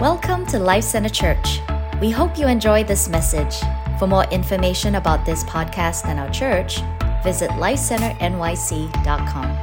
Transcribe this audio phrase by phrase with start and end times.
[0.00, 1.60] Welcome to Life Center Church.
[2.00, 3.54] We hope you enjoy this message.
[4.00, 6.80] For more information about this podcast and our church,
[7.22, 9.56] visit lifecenternyc.com.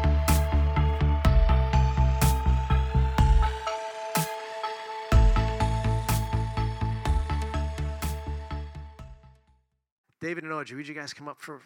[10.21, 11.59] David and Audrey, would you guys come up for?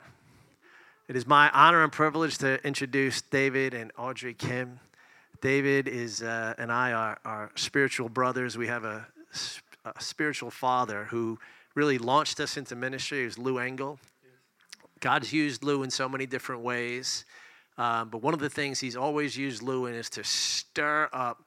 [1.08, 4.80] It is my honor and privilege to introduce David and Audrey Kim.
[5.46, 8.58] David is uh, and I are, are spiritual brothers.
[8.58, 9.06] We have a,
[9.86, 11.38] a, spiritual father who
[11.76, 13.22] really launched us into ministry.
[13.22, 14.00] It was Lou Engle.
[15.02, 17.26] God's used Lou in so many different ways,
[17.78, 21.44] um, but one of the things He's always used Lou in is to stir up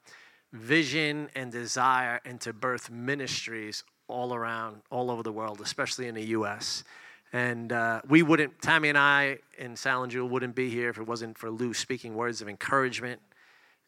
[0.52, 6.14] vision and desire and to birth ministries all around, all over the world, especially in
[6.14, 6.84] the U.S.
[7.32, 10.98] And uh, we wouldn't, Tammy and I and Sal and Jewel wouldn't be here if
[10.98, 13.20] it wasn't for Lou speaking words of encouragement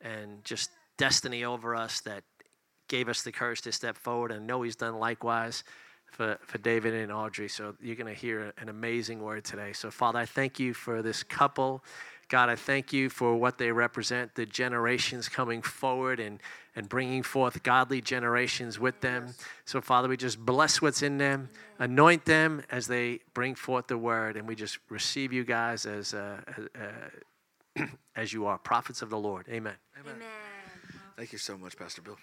[0.01, 2.23] and just destiny over us that
[2.89, 4.33] gave us the courage to step forward.
[4.33, 5.65] And know He's done likewise
[6.11, 7.49] for, for David and Audrey.
[7.49, 9.73] So you're going to hear an amazing word today.
[9.73, 11.85] So, Father, I thank you for this couple.
[12.29, 16.39] God, I thank you for what they represent, the generations coming forward and,
[16.77, 19.35] and bringing forth godly generations with them.
[19.65, 21.49] So, Father, we just bless what's in them,
[21.81, 26.15] anoint them as they bring forth the word, and we just receive you guys as,
[26.15, 26.89] uh, uh,
[28.17, 29.47] as you are, prophets of the Lord.
[29.49, 29.75] Amen.
[29.99, 30.15] Amen.
[30.17, 30.29] Amen.
[31.17, 32.17] Thank you so much, Pastor Bill.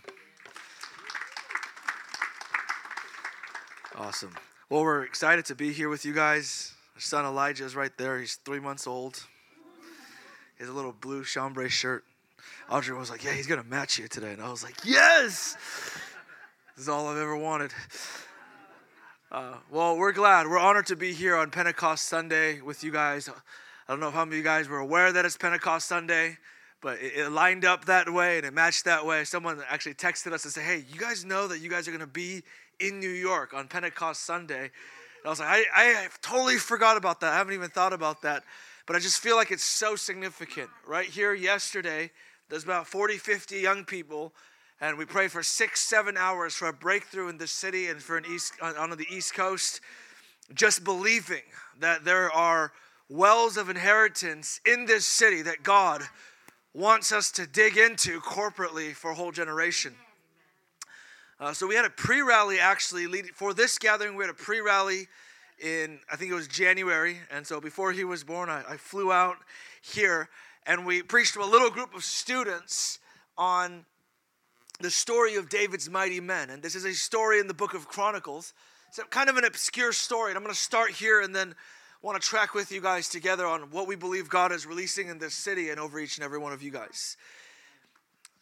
[3.95, 4.33] Awesome.
[4.69, 6.73] Well, we're excited to be here with you guys.
[6.95, 8.19] Our son Elijah is right there.
[8.19, 9.25] He's three months old.
[10.57, 12.03] He has a little blue chambray shirt.
[12.69, 14.33] Audrey was like, Yeah, he's going to match you today.
[14.33, 15.55] And I was like, Yes!
[16.75, 17.71] This is all I've ever wanted.
[19.31, 20.47] Uh, well, we're glad.
[20.47, 23.29] We're honored to be here on Pentecost Sunday with you guys.
[23.87, 26.37] I don't know if how many of you guys were aware that it's Pentecost Sunday
[26.81, 29.23] but it, it, lined up that way and it matched that way.
[29.23, 32.01] Someone actually texted us and said, Hey, you guys know that you guys are going
[32.01, 32.43] to be
[32.79, 34.61] in New York on Pentecost Sunday.
[34.63, 37.33] And I was like, I, I totally forgot about that.
[37.33, 38.43] I haven't even thought about that.
[38.85, 40.69] But I just feel like it's so significant.
[40.85, 42.11] Right here yesterday,
[42.49, 44.31] there's about 40, 50 young people,
[44.79, 48.15] and we prayed for six, seven hours for a breakthrough in the city and for
[48.15, 49.81] an east on the East Coast,
[50.53, 51.41] just believing
[51.81, 52.71] that there are
[53.09, 56.01] wells of inheritance in this city that God
[56.73, 59.95] wants us to dig into corporately for a whole generation.
[61.39, 64.15] Uh, so we had a pre-rally actually leading for this gathering.
[64.15, 65.07] We had a pre-rally
[65.59, 69.11] in I think it was January, and so before he was born, I, I flew
[69.11, 69.37] out
[69.81, 70.29] here
[70.67, 72.99] and we preached to a little group of students
[73.37, 73.85] on
[74.79, 76.49] the story of David's mighty men.
[76.49, 78.53] And this is a story in the book of Chronicles.
[78.89, 80.31] It's kind of an obscure story.
[80.31, 81.55] And I'm going to start here and then
[82.01, 85.17] want to track with you guys together on what we believe God is releasing in
[85.17, 87.17] this city and over each and every one of you guys.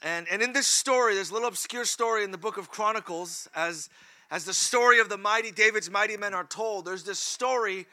[0.03, 3.89] And, and in this story, a little obscure story in the book of Chronicles, as,
[4.29, 6.85] as the story of the mighty David's mighty men are told.
[6.85, 7.87] There's this story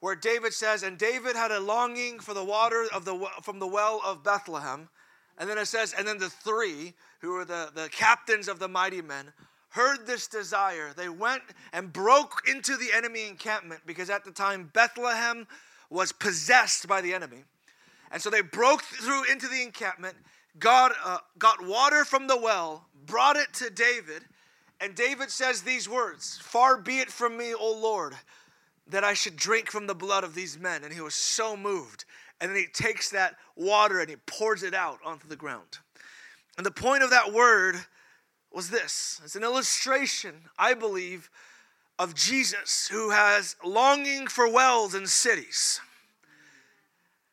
[0.00, 3.68] where David says, And David had a longing for the water of the, from the
[3.68, 4.88] well of Bethlehem.
[5.38, 8.68] And then it says, And then the three, who were the, the captains of the
[8.68, 9.32] mighty men,
[9.74, 11.42] heard this desire, they went
[11.72, 15.48] and broke into the enemy encampment because at the time Bethlehem
[15.90, 17.42] was possessed by the enemy.
[18.12, 20.14] And so they broke through into the encampment,
[20.60, 24.22] God uh, got water from the well, brought it to David,
[24.80, 28.14] and David says these words Far be it from me, O Lord,
[28.86, 30.84] that I should drink from the blood of these men.
[30.84, 32.04] And he was so moved.
[32.40, 35.78] And then he takes that water and he pours it out onto the ground.
[36.56, 37.76] And the point of that word
[38.54, 41.30] was this it's an illustration, I believe,
[41.98, 45.80] of Jesus who has longing for wells in cities.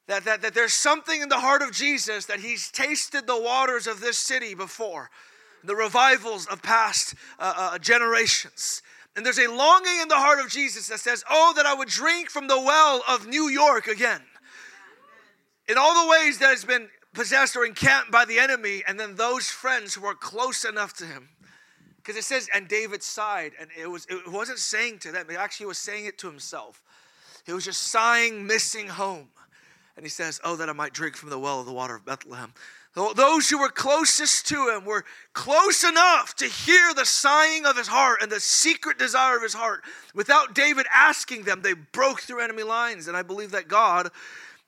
[0.07, 3.87] That, that, that there's something in the heart of Jesus that he's tasted the waters
[3.87, 5.09] of this city before,
[5.63, 8.81] the revivals of past uh, uh, generations.
[9.15, 11.87] And there's a longing in the heart of Jesus that says, Oh, that I would
[11.87, 14.21] drink from the well of New York again.
[15.69, 19.15] In all the ways that has been possessed or encamped by the enemy, and then
[19.15, 21.29] those friends who were close enough to him.
[21.97, 25.35] Because it says, and David sighed, and it was it wasn't saying to them, it
[25.35, 26.81] actually was saying it to himself.
[27.45, 29.29] He was just sighing, missing home.
[29.95, 32.05] And he says, Oh, that I might drink from the well of the water of
[32.05, 32.53] Bethlehem.
[32.93, 37.87] Those who were closest to him were close enough to hear the sighing of his
[37.87, 39.83] heart and the secret desire of his heart.
[40.13, 43.07] Without David asking them, they broke through enemy lines.
[43.07, 44.09] And I believe that God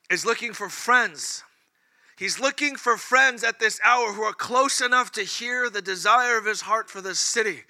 [0.09, 1.43] is looking for friends
[2.17, 6.37] He's looking for friends at this hour who are close enough to hear the desire
[6.37, 7.61] of his heart for this city.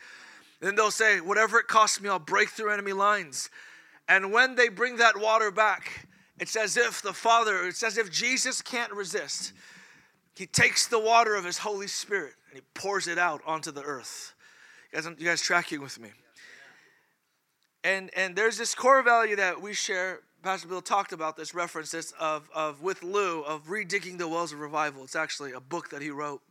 [0.60, 3.50] Then they'll say, Whatever it costs me, I'll break through enemy lines.
[4.08, 6.08] And when they bring that water back,
[6.40, 9.54] it's as if the Father, it's as if Jesus can't resist.
[10.36, 13.84] He takes the water of his Holy Spirit and he pours it out onto the
[13.84, 14.34] earth.
[14.92, 16.10] You guys, you guys tracking with me?
[17.84, 20.22] And and there's this core value that we share.
[20.44, 24.52] Pastor Bill talked about this, reference this of, of with Lou of redigging the wells
[24.52, 25.06] of revival.
[25.06, 26.42] It's actually a book that he wrote.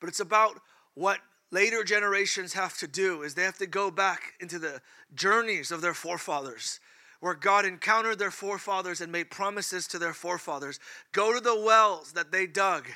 [0.00, 0.60] But it's about
[0.92, 1.20] what
[1.50, 4.82] later generations have to do is they have to go back into the
[5.14, 6.78] journeys of their forefathers
[7.20, 10.78] where God encountered their forefathers and made promises to their forefathers.
[11.12, 12.86] Go to the wells that they dug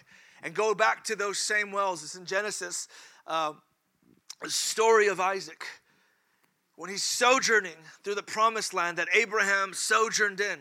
[0.43, 2.05] and go back to those same wells.
[2.05, 2.88] It's in Genesis,
[3.26, 3.52] uh,
[4.47, 5.64] story of Isaac.
[6.76, 10.61] When he's sojourning through the promised land that Abraham sojourned in,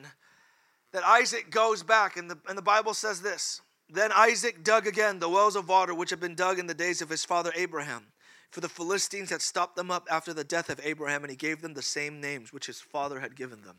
[0.94, 5.20] that Isaac goes back, and the, and the Bible says this Then Isaac dug again
[5.20, 8.08] the wells of water which had been dug in the days of his father Abraham.
[8.50, 11.62] For the Philistines had stopped them up after the death of Abraham, and he gave
[11.62, 13.76] them the same names which his father had given them.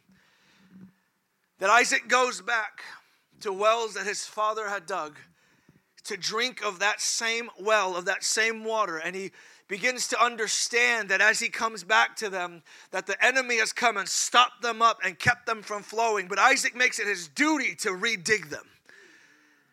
[1.59, 2.83] That Isaac goes back
[3.41, 5.17] to wells that his father had dug
[6.05, 9.33] to drink of that same well, of that same water, and he
[9.69, 13.97] begins to understand that as he comes back to them that the enemy has come
[13.97, 17.75] and stopped them up and kept them from flowing but isaac makes it his duty
[17.75, 18.67] to redig them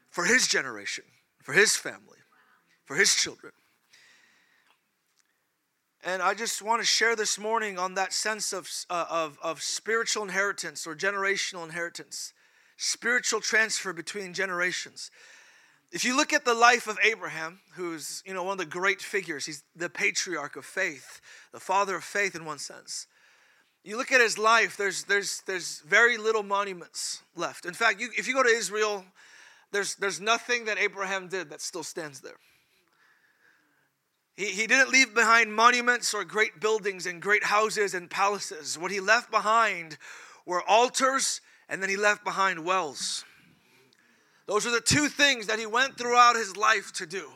[0.10, 1.04] for his generation
[1.42, 2.20] for his family
[2.86, 3.52] for his children
[6.06, 9.62] and I just want to share this morning on that sense of, uh, of, of
[9.62, 12.34] spiritual inheritance or generational inheritance,
[12.76, 15.12] spiritual transfer between generations.
[15.94, 19.00] If you look at the life of Abraham, who's you know one of the great
[19.00, 23.06] figures, he's the patriarch of faith, the father of faith in one sense.
[23.84, 27.66] You look at his life, there's there's there's very little monuments left.
[27.68, 29.06] In fact, you, if you go to Israel,
[29.72, 32.38] there's there's nothing that Abraham did that still stands there.
[34.36, 38.80] He, he didn't leave behind monuments or great buildings and great houses and palaces.
[38.80, 40.00] What he left behind
[40.44, 41.40] were altars
[41.70, 43.26] and then he left behind wells.
[44.46, 47.30] Those are the two things that he went throughout his life to do.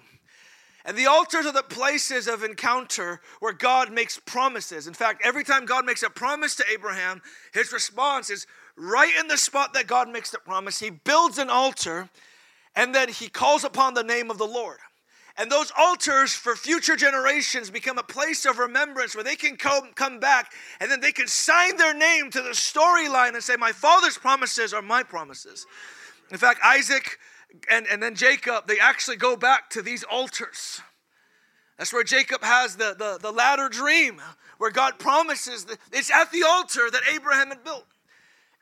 [0.87, 4.87] And the altars are the places of encounter where God makes promises.
[4.87, 7.21] In fact, every time God makes a promise to Abraham,
[7.53, 10.79] his response is right in the spot that God makes the promise.
[10.79, 12.09] He builds an altar
[12.73, 14.77] and then he calls upon the name of the Lord.
[15.35, 19.91] And those altars for future generations become a place of remembrance where they can come,
[19.93, 23.71] come back and then they can sign their name to the storyline and say, My
[23.71, 25.65] father's promises are my promises.
[26.31, 27.17] In fact, Isaac
[27.69, 30.81] and, and then Jacob, they actually go back to these altars.
[31.77, 34.21] That's where Jacob has the, the, the ladder dream,
[34.57, 37.85] where God promises that it's at the altar that Abraham had built.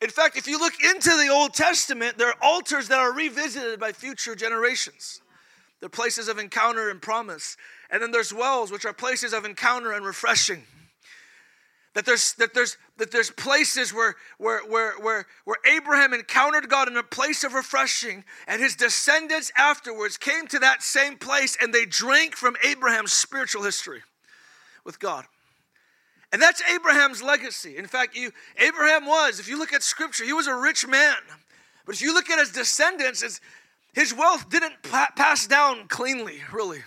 [0.01, 3.79] In fact, if you look into the Old Testament, there are altars that are revisited
[3.79, 5.21] by future generations.
[5.79, 7.55] They're places of encounter and promise.
[7.89, 10.63] And then there's wells, which are places of encounter and refreshing.
[11.95, 16.89] That there's that there's that there's places where where where where where Abraham encountered God
[16.89, 21.73] in a place of refreshing, and his descendants afterwards came to that same place and
[21.73, 24.01] they drank from Abraham's spiritual history
[24.83, 25.23] with God.
[26.33, 27.77] And that's Abraham's legacy.
[27.77, 31.15] In fact, you Abraham was, if you look at scripture, he was a rich man.
[31.85, 33.39] But if you look at his descendants,
[33.93, 36.83] his wealth didn't pa- pass down cleanly, really.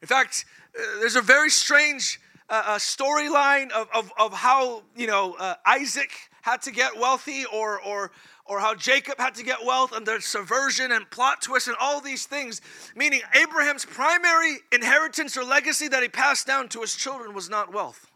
[0.00, 0.46] In fact,
[0.76, 2.18] uh, there's a very strange
[2.48, 6.10] uh, storyline of, of, of how, you know, uh, Isaac
[6.42, 8.10] had to get wealthy or, or,
[8.44, 12.00] or how Jacob had to get wealth and there's subversion and plot twists and all
[12.00, 12.60] these things.
[12.96, 17.72] Meaning, Abraham's primary inheritance or legacy that he passed down to his children was not
[17.72, 18.10] wealth,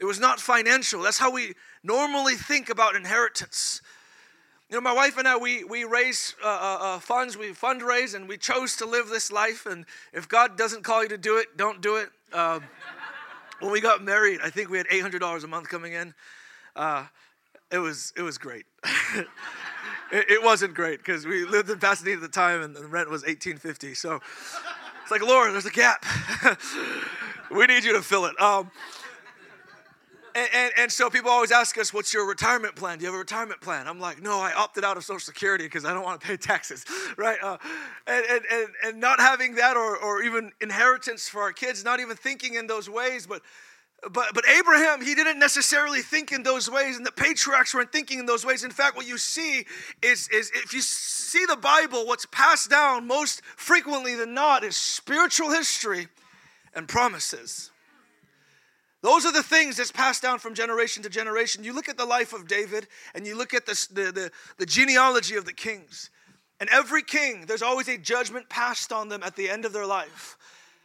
[0.00, 1.02] it was not financial.
[1.02, 3.82] That's how we normally think about inheritance.
[4.72, 8.14] You know, my wife and I, we, we raise uh, uh, uh, funds, we fundraise,
[8.14, 9.66] and we chose to live this life.
[9.66, 9.84] And
[10.14, 12.08] if God doesn't call you to do it, don't do it.
[12.32, 12.62] Um,
[13.62, 16.14] when we got married, I think we had $800 a month coming in.
[16.74, 17.06] Uh,
[17.70, 18.64] it, was, it was great.
[19.14, 19.26] it,
[20.30, 23.22] it, wasn't great because we lived in Pasadena at the time and the rent was
[23.22, 24.20] 1850 So
[25.02, 26.04] it's like, Lord, there's a gap.
[27.50, 28.40] we need you to fill it.
[28.40, 28.70] Um,
[30.34, 32.98] and, and, and, so people always ask us, what's your retirement plan?
[32.98, 33.88] Do you have a retirement plan?
[33.88, 36.36] I'm like, no, I opted out of Social Security because I don't want to pay
[36.36, 36.84] taxes,
[37.16, 37.38] right?
[37.42, 37.58] Uh,
[38.06, 42.00] and, and, and, and not having that or, or even inheritance for our kids, not
[42.00, 43.26] even thinking in those ways.
[43.26, 43.42] But,
[44.12, 48.18] but, but Abraham, he didn't necessarily think in those ways, and the patriarchs weren't thinking
[48.18, 48.64] in those ways.
[48.64, 49.64] In fact, what you see
[50.02, 54.76] is, is if you see the Bible, what's passed down most frequently than not is
[54.76, 56.06] spiritual history
[56.74, 57.71] and promises.
[59.02, 61.64] Those are the things that's passed down from generation to generation.
[61.64, 64.66] You look at the life of David and you look at the, the, the, the,
[64.66, 66.10] genealogy of the kings.
[66.60, 69.86] And every king, there's always a judgment passed on them at the end of their
[69.86, 70.36] life.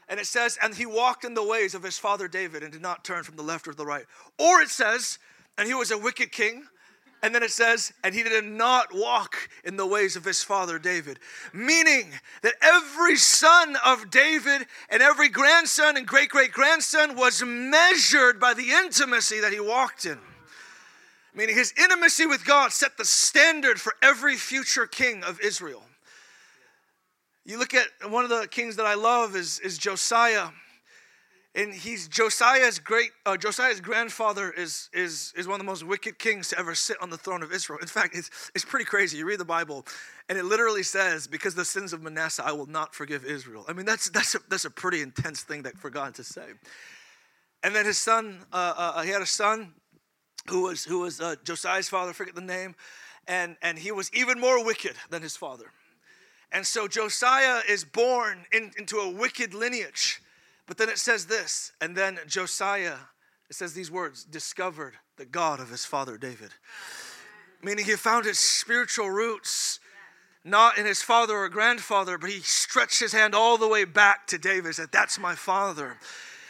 [0.09, 2.81] And it says, and he walked in the ways of his father David and did
[2.81, 4.05] not turn from the left or the right.
[4.39, 5.19] Or it says,
[5.57, 6.65] and he was a wicked king
[7.23, 10.77] And then it says, and he did not walk in the ways of his father
[10.77, 11.19] David.
[11.51, 12.11] Meaning
[12.43, 18.53] that every son of David and every grandson and great great grandson was measured by
[18.53, 20.19] the intimacy that he walked in.
[21.33, 25.83] Meaning his intimacy with God set the standard for every future king of Israel.
[27.45, 30.49] You look at one of the kings that I love is, is Josiah
[31.57, 36.19] and he's Josiah's great uh, Josiah's grandfather is is is one of the most wicked
[36.19, 37.79] kings to ever sit on the throne of Israel.
[37.81, 39.17] In fact, it's it's pretty crazy.
[39.17, 39.85] You read the Bible,
[40.29, 43.73] and it literally says, "Because the sins of Manasseh, I will not forgive Israel." I
[43.73, 46.45] mean, that's that's a, that's a pretty intense thing that for God to say.
[47.63, 49.73] And then his son, uh, uh, he had a son
[50.49, 52.13] who was who was uh, Josiah's father.
[52.13, 52.75] Forget the name,
[53.27, 55.71] and and he was even more wicked than his father.
[56.51, 60.21] And so Josiah is born in, into a wicked lineage.
[60.67, 62.97] But then it says this, and then Josiah,
[63.49, 66.51] it says these words, discovered the God of his father David.
[67.63, 69.79] Meaning he found his spiritual roots
[70.43, 74.27] not in his father or grandfather, but he stretched his hand all the way back
[74.27, 75.97] to David, said, That's my father.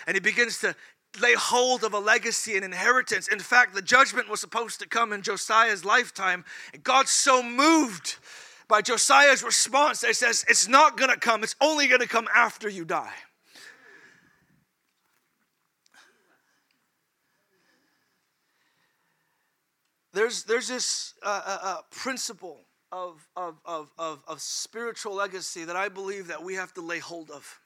[0.06, 0.76] And he begins to
[1.20, 3.28] lay hold of a legacy and inheritance.
[3.28, 6.46] In fact, the judgment was supposed to come in Josiah's lifetime.
[6.74, 8.18] And God's so moved
[8.68, 12.70] by Josiah's response that he says, It's not gonna come, it's only gonna come after
[12.70, 13.14] you die.
[20.18, 25.76] There's, there's this uh, uh, uh, principle of, of, of, of, of spiritual legacy that
[25.76, 27.62] I believe that we have to lay hold of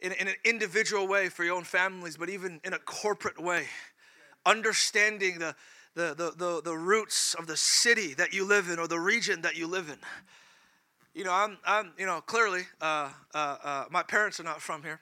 [0.00, 3.64] in, in an individual way for your own families, but even in a corporate way.
[4.46, 5.56] Understanding the,
[5.94, 9.42] the, the, the, the roots of the city that you live in or the region
[9.42, 9.98] that you live in.
[11.14, 14.82] You know, I'm, I'm you know, clearly, uh, uh, uh, my parents are not from
[14.82, 15.00] here.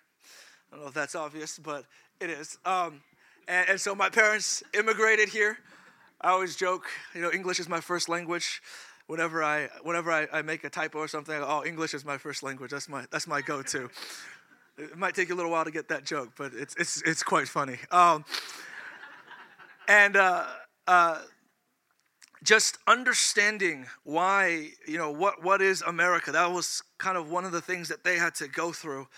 [0.71, 1.85] I don't know if that's obvious, but
[2.21, 2.57] it is.
[2.65, 3.01] Um,
[3.49, 5.59] and, and so my parents immigrated here.
[6.23, 8.63] I always joke, you know, English is my first language.
[9.09, 12.17] Whenever I whenever I, I make a typo or something, go, oh, English is my
[12.17, 12.71] first language.
[12.71, 13.91] That's my that's my go-to.
[14.79, 17.23] it might take you a little while to get that joke, but it's it's it's
[17.25, 17.79] quite funny.
[17.91, 18.25] Um,
[19.89, 20.47] and uh,
[20.87, 21.23] uh,
[22.45, 26.31] just understanding why, you know, what what is America?
[26.31, 29.09] That was kind of one of the things that they had to go through.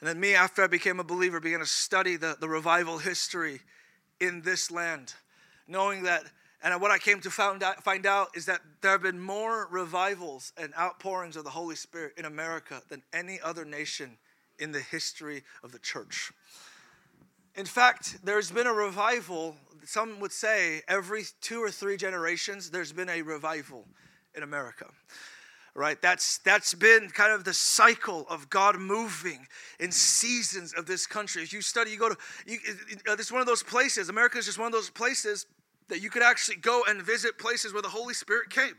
[0.00, 3.60] And then me, after I became a believer, began to study the, the revival history
[4.18, 5.14] in this land,
[5.66, 6.24] knowing that
[6.62, 9.66] and what I came to find out, find out is that there have been more
[9.70, 14.18] revivals and outpourings of the Holy Spirit in America than any other nation
[14.58, 16.32] in the history of the church.
[17.56, 22.92] In fact, there's been a revival, some would say every two or three generations, there's
[22.92, 23.86] been a revival
[24.34, 24.86] in America.
[25.72, 26.02] Right?
[26.02, 29.46] That's that's been kind of the cycle of God moving
[29.78, 31.42] in seasons of this country.
[31.42, 32.58] If you study, you go to you,
[33.08, 34.08] uh, this is one of those places.
[34.08, 35.46] America is just one of those places
[35.90, 38.74] that you could actually go and visit places where the Holy Spirit came.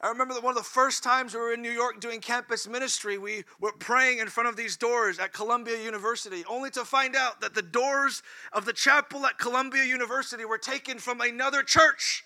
[0.00, 2.68] I remember that one of the first times we were in New York doing campus
[2.68, 7.16] ministry, we were praying in front of these doors at Columbia University, only to find
[7.16, 12.24] out that the doors of the chapel at Columbia University were taken from another church.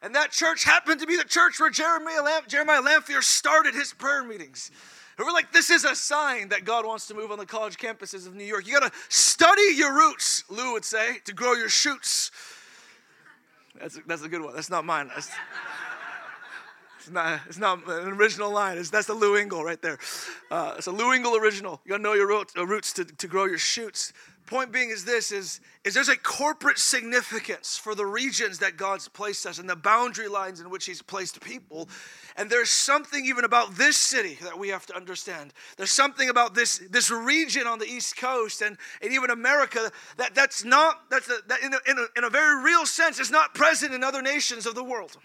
[0.00, 3.92] And that church happened to be the church where Jeremiah, Lam- Jeremiah Lanphier started his
[3.92, 4.70] prayer meetings.
[5.16, 7.76] And we're like, this is a sign that God wants to move on the college
[7.76, 8.66] campuses of New York.
[8.66, 12.30] You got to study your roots, Lou would say, to grow your shoots.
[13.80, 14.54] That's a, that's a good one.
[14.54, 15.08] That's not mine.
[15.08, 15.30] That's,
[16.98, 18.78] it's not, it's not an original line.
[18.78, 19.98] It's, that's the Lou Engle right there.
[20.50, 21.80] Uh, it's a Lou Engle original.
[21.84, 24.12] You gotta know your roots, uh, roots to, to grow your shoots.
[24.46, 29.08] Point being is this: is, is there's a corporate significance for the regions that God's
[29.08, 31.88] placed us and the boundary lines in which He's placed people.
[32.36, 35.54] And there's something even about this city that we have to understand.
[35.78, 40.34] There's something about this, this region on the East Coast and, and even America that,
[40.34, 43.30] that's not, that's a, that in, a, in, a, in a very real sense, is
[43.30, 45.16] not present in other nations of the world.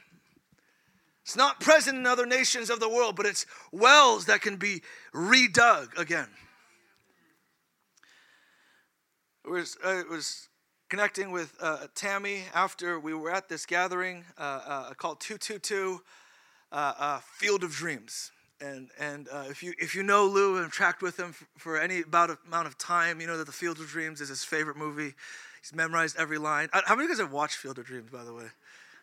[1.23, 4.81] It's not present in other nations of the world, but it's wells that can be
[5.13, 6.27] redug again.
[9.38, 10.49] It was, uh, was
[10.89, 16.01] connecting with uh, Tammy after we were at this gathering uh, uh called 222
[16.71, 18.31] uh, uh, Field of Dreams.
[18.61, 22.01] And, and if, you, if you know Lou and tracked with him for, for any
[22.01, 25.13] about amount of time, you know that The Field of Dreams is his favorite movie.
[25.61, 26.67] He's memorized every line.
[26.73, 28.47] How many of you guys have watched Field of Dreams, by the way?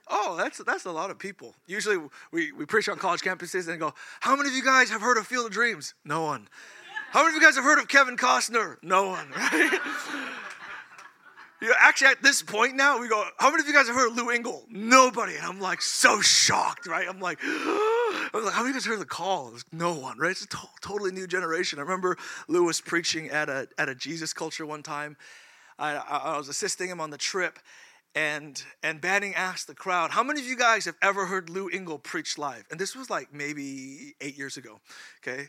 [0.09, 1.55] Oh, that's, that's a lot of people.
[1.67, 1.97] Usually
[2.33, 5.17] we, we preach on college campuses and go, How many of you guys have heard
[5.17, 5.95] of Field of Dreams?
[6.05, 6.49] No one.
[7.11, 8.77] How many of you guys have heard of Kevin Costner?
[8.83, 9.81] No one, right?
[11.61, 13.97] You know, actually, at this point now, we go, how many of you guys have
[13.97, 14.65] heard of Lou Engle?
[14.69, 15.37] Nobody.
[15.37, 17.09] And I'm like so shocked, right?
[17.09, 19.53] I'm like, I'm like, how many of you guys heard of the call?
[19.73, 20.33] no one, right?
[20.33, 21.79] It's a to- totally new generation.
[21.79, 25.17] I remember Lou was preaching at a, at a Jesus culture one time.
[25.79, 27.59] I, I, I was assisting him on the trip,
[28.15, 31.69] and and Banning asked the crowd, "How many of you guys have ever heard Lou
[31.69, 34.81] Engle preach live?" And this was like maybe eight years ago,
[35.23, 35.49] okay.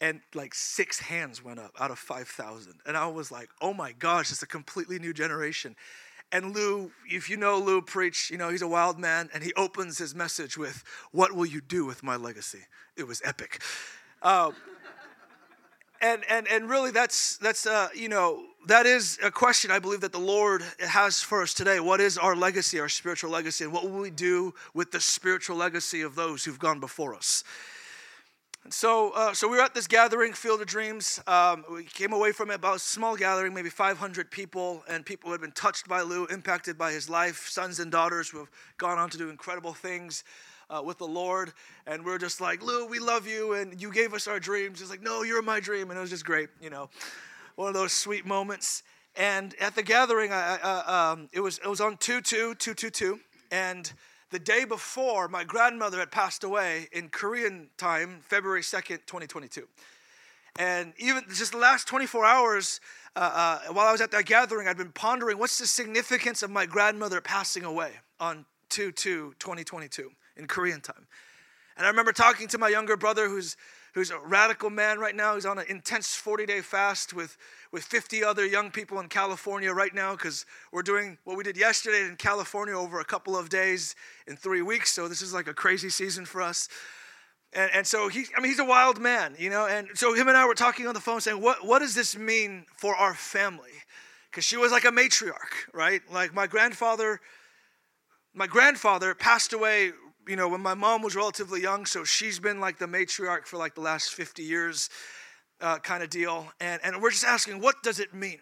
[0.00, 2.74] And like six hands went up out of 5,000.
[2.86, 5.76] And I was like, oh my gosh, it's a completely new generation.
[6.32, 9.52] And Lou, if you know Lou preach, you know, he's a wild man, and he
[9.54, 10.82] opens his message with,
[11.12, 12.62] What will you do with my legacy?
[12.96, 13.62] It was epic.
[14.20, 14.50] Uh,
[16.00, 20.00] and, and, and really, that's, that's uh, you know, that is a question I believe
[20.00, 21.78] that the Lord has for us today.
[21.78, 25.56] What is our legacy, our spiritual legacy, and what will we do with the spiritual
[25.56, 27.44] legacy of those who've gone before us?
[28.70, 31.20] So, uh, so we were at this gathering, Field of Dreams.
[31.26, 35.28] Um, we came away from it about a small gathering, maybe 500 people, and people
[35.28, 38.50] who had been touched by Lou, impacted by his life, sons and daughters who have
[38.78, 40.24] gone on to do incredible things
[40.70, 41.52] uh, with the Lord.
[41.86, 44.80] And we are just like, Lou, we love you, and you gave us our dreams.
[44.80, 46.88] He's like, no, you're my dream, and it was just great, you know,
[47.56, 48.82] one of those sweet moments.
[49.14, 52.72] And at the gathering, I, I, um, it was it was on two two two
[52.72, 53.92] two two, and
[54.34, 59.68] the day before, my grandmother had passed away in Korean time, February 2nd, 2022.
[60.58, 62.80] And even just the last 24 hours,
[63.14, 66.50] uh, uh, while I was at that gathering, I'd been pondering what's the significance of
[66.50, 71.06] my grandmother passing away on 2 2 2022 in Korean time.
[71.76, 73.56] And I remember talking to my younger brother who's
[73.94, 75.34] who's a radical man right now.
[75.36, 77.36] He's on an intense 40 day fast with,
[77.72, 81.56] with 50 other young people in California right now because we're doing what we did
[81.56, 83.94] yesterday in California over a couple of days
[84.26, 84.92] in three weeks.
[84.92, 86.68] So this is like a crazy season for us.
[87.52, 89.66] And, and so he, I mean, he's a wild man, you know.
[89.66, 92.16] And so him and I were talking on the phone saying, what, what does this
[92.16, 93.70] mean for our family?
[94.28, 96.02] Because she was like a matriarch, right?
[96.12, 97.20] Like my grandfather,
[98.34, 99.92] my grandfather passed away
[100.26, 103.56] you know, when my mom was relatively young, so she's been like the matriarch for
[103.56, 104.90] like the last 50 years
[105.60, 106.46] uh, kind of deal.
[106.60, 108.40] And, and we're just asking, what does it mean?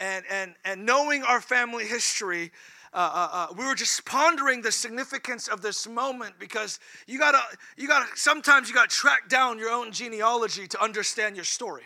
[0.00, 2.52] And, and, and knowing our family history,
[2.92, 7.40] uh, uh, uh, we were just pondering the significance of this moment because you gotta,
[7.76, 11.82] you gotta, sometimes you gotta track down your own genealogy to understand your story.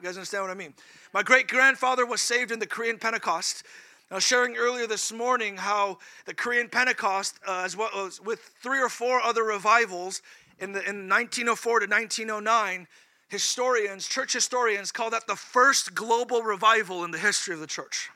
[0.00, 0.74] You guys understand what I mean?
[1.14, 3.64] My great grandfather was saved in the Korean Pentecost.
[4.12, 8.40] I was sharing earlier this morning how the Korean Pentecost, uh, as well as with
[8.62, 10.20] three or four other revivals
[10.58, 12.88] in, the, in 1904 to 1909,
[13.28, 18.10] historians, church historians, call that the first global revival in the history of the church.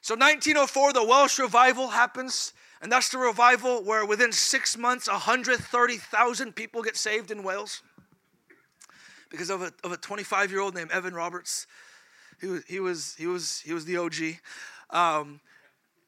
[0.00, 6.56] So, 1904, the Welsh revival happens, and that's the revival where within six months, 130,000
[6.56, 7.82] people get saved in Wales
[9.28, 11.66] because of a, of a 25 year old named Evan Roberts.
[12.40, 14.38] He was, he was, he was, he was the OG.
[14.90, 15.40] Um,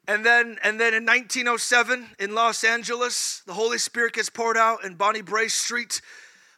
[0.08, 4.84] and then, and then in 1907 in Los Angeles, the Holy Spirit gets poured out
[4.84, 6.00] in Bonnie Brae Street.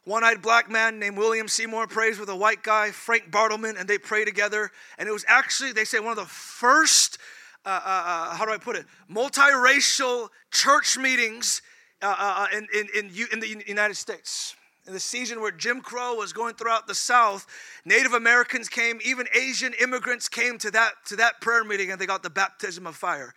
[0.05, 3.97] One-eyed black man named William Seymour prays with a white guy, Frank Bartleman, and they
[3.97, 4.71] pray together.
[4.97, 7.17] And it was actually, they say, one of the first,
[7.65, 11.61] uh, uh, uh how do I put it, multiracial church meetings
[12.01, 14.55] uh, uh, uh in, in, in, in the United States
[14.89, 17.45] in the season where Jim Crow was going throughout the South,
[17.85, 22.07] Native Americans came, even Asian immigrants came to that, to that prayer meeting and they
[22.07, 23.35] got the baptism of fire.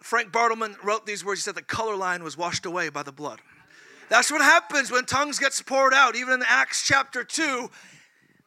[0.00, 1.40] Frank Bartleman wrote these words.
[1.40, 3.40] He said, The color line was washed away by the blood.
[4.08, 6.16] That's what happens when tongues gets poured out.
[6.16, 7.70] Even in Acts chapter 2,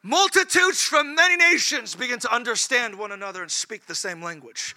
[0.02, 4.76] multitudes from many nations begin to understand one another and speak the same language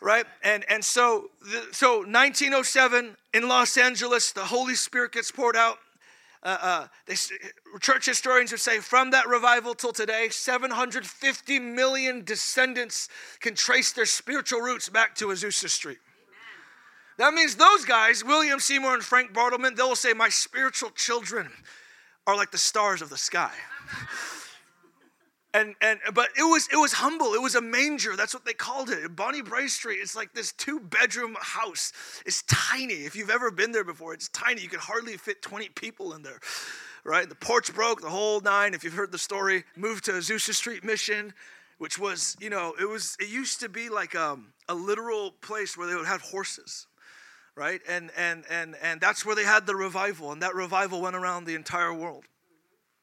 [0.00, 5.54] right and and so the, so 1907 in los angeles the holy spirit gets poured
[5.54, 5.78] out
[6.42, 7.14] uh, uh, they,
[7.80, 13.08] church historians would say from that revival till today, 750 million descendants
[13.40, 15.98] can trace their spiritual roots back to Azusa Street.
[17.18, 21.50] That means those guys, William Seymour and Frank Bartleman, they'll say, My spiritual children
[22.26, 23.52] are like the stars of the sky
[25.54, 27.34] and and but it was it was humble.
[27.34, 28.16] It was a manger.
[28.16, 29.14] That's what they called it.
[29.14, 31.92] Bonnie brae street it's like this two bedroom house.
[32.24, 32.94] It's tiny.
[32.94, 34.62] If you've ever been there before it's tiny.
[34.62, 36.40] You could hardly fit 20 people in there
[37.04, 37.28] right?
[37.28, 40.84] The porch broke the whole nine if you've heard the story moved to azusa street
[40.84, 41.34] mission
[41.78, 45.76] which was you know it was it used to be like um, a literal place
[45.76, 46.86] where they would have horses
[47.54, 47.80] right?
[47.88, 51.44] And and and and that's where they had the revival and that revival went around
[51.44, 52.24] the entire world.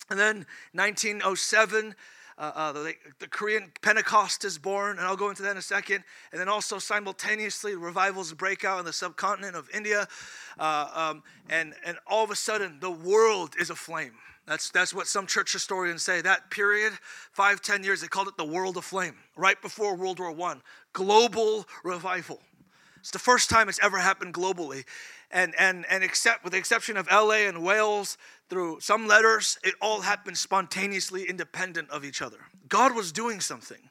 [0.10, 1.96] And then 1907
[2.40, 5.62] uh, uh, the, the, Korean Pentecost is born, and I'll go into that in a
[5.62, 6.06] second.
[6.32, 10.08] And then also simultaneously, revivals break out in the subcontinent of India,
[10.58, 14.14] uh, um, and and all of a sudden, the world is aflame.
[14.48, 16.22] That's that's what some church historians say.
[16.22, 16.94] That period,
[17.34, 19.16] five ten years, they called it the world aflame.
[19.36, 20.62] Right before World War One,
[20.94, 22.40] global revival.
[23.00, 24.86] It's the first time it's ever happened globally.
[25.32, 28.18] And, and, and except with the exception of LA and Wales,
[28.50, 32.38] through some letters, it all happened spontaneously independent of each other.
[32.68, 33.90] God was doing something.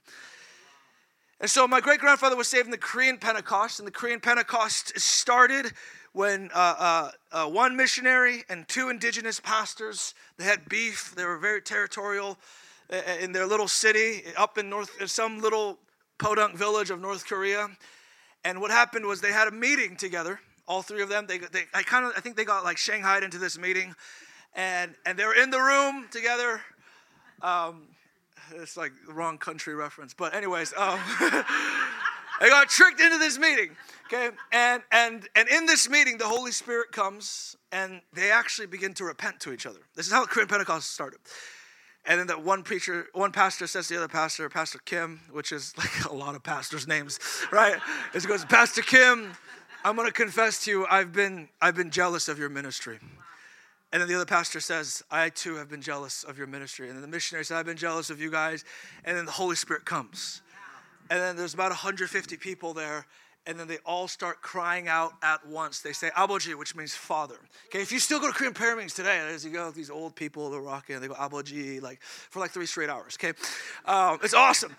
[1.41, 4.99] And so my great grandfather was saved in the Korean Pentecost, and the Korean Pentecost
[4.99, 5.73] started
[6.13, 11.15] when uh, uh, uh, one missionary and two indigenous pastors they had beef.
[11.15, 12.39] They were very territorial
[12.93, 15.79] uh, uh, in their little city up in north, some little
[16.19, 17.69] podunk village of North Korea.
[18.45, 21.27] And what happened was they had a meeting together, all three of them.
[21.27, 23.95] They, they I kind of, I think they got like shanghaied into this meeting,
[24.55, 26.61] and and they were in the room together.
[27.43, 27.89] Um,
[28.55, 31.01] it's like the wrong country reference, but anyways, um,
[32.41, 33.71] they got tricked into this meeting.
[34.07, 38.95] Okay, and and and in this meeting, the Holy Spirit comes, and they actually begin
[38.95, 39.81] to repent to each other.
[39.97, 41.19] This is how Korean Pentecost started.
[42.07, 45.53] And then that one preacher, one pastor says to the other pastor, Pastor Kim, which
[45.53, 47.19] is like a lot of pastors' names,
[47.53, 47.79] right?
[48.15, 49.33] It goes, Pastor Kim,
[49.89, 52.99] I'm gonna confess to you, I've been I've been jealous of your ministry.
[53.91, 56.89] And then the other pastor says, I too have been jealous of your ministry.
[56.89, 58.67] And then the missionary says, I've been jealous of you guys.
[59.07, 60.43] And then the Holy Spirit comes.
[61.09, 63.07] And then there's about 150 people there.
[63.47, 65.81] And then they all start crying out at once.
[65.81, 67.39] They say Aboji, which means father.
[67.69, 70.15] Okay, if you still go to Korean prayer meetings today, as you go, these old
[70.15, 73.17] people, they're rocking, they go Aboji, like for like three straight hours.
[73.19, 73.33] Okay,
[73.87, 74.77] um, it's awesome.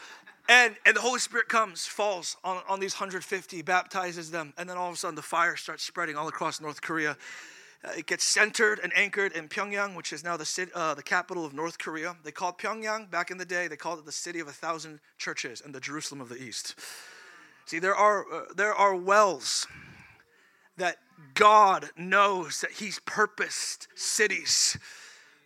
[0.50, 4.78] And, and the Holy Spirit comes, falls on, on these 150, baptizes them, and then
[4.78, 7.16] all of a sudden the fire starts spreading all across North Korea.
[7.86, 11.04] Uh, it gets centered and anchored in Pyongyang, which is now the, city, uh, the
[11.04, 12.16] capital of North Korea.
[12.24, 15.02] They called Pyongyang back in the day, they called it the city of a thousand
[15.20, 16.74] churches and the Jerusalem of the East.
[17.68, 19.68] See, there are, uh, there are wells
[20.78, 20.98] that
[21.36, 24.80] God knows that He's purposed cities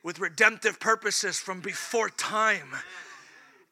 [0.02, 2.70] with redemptive purposes from before time.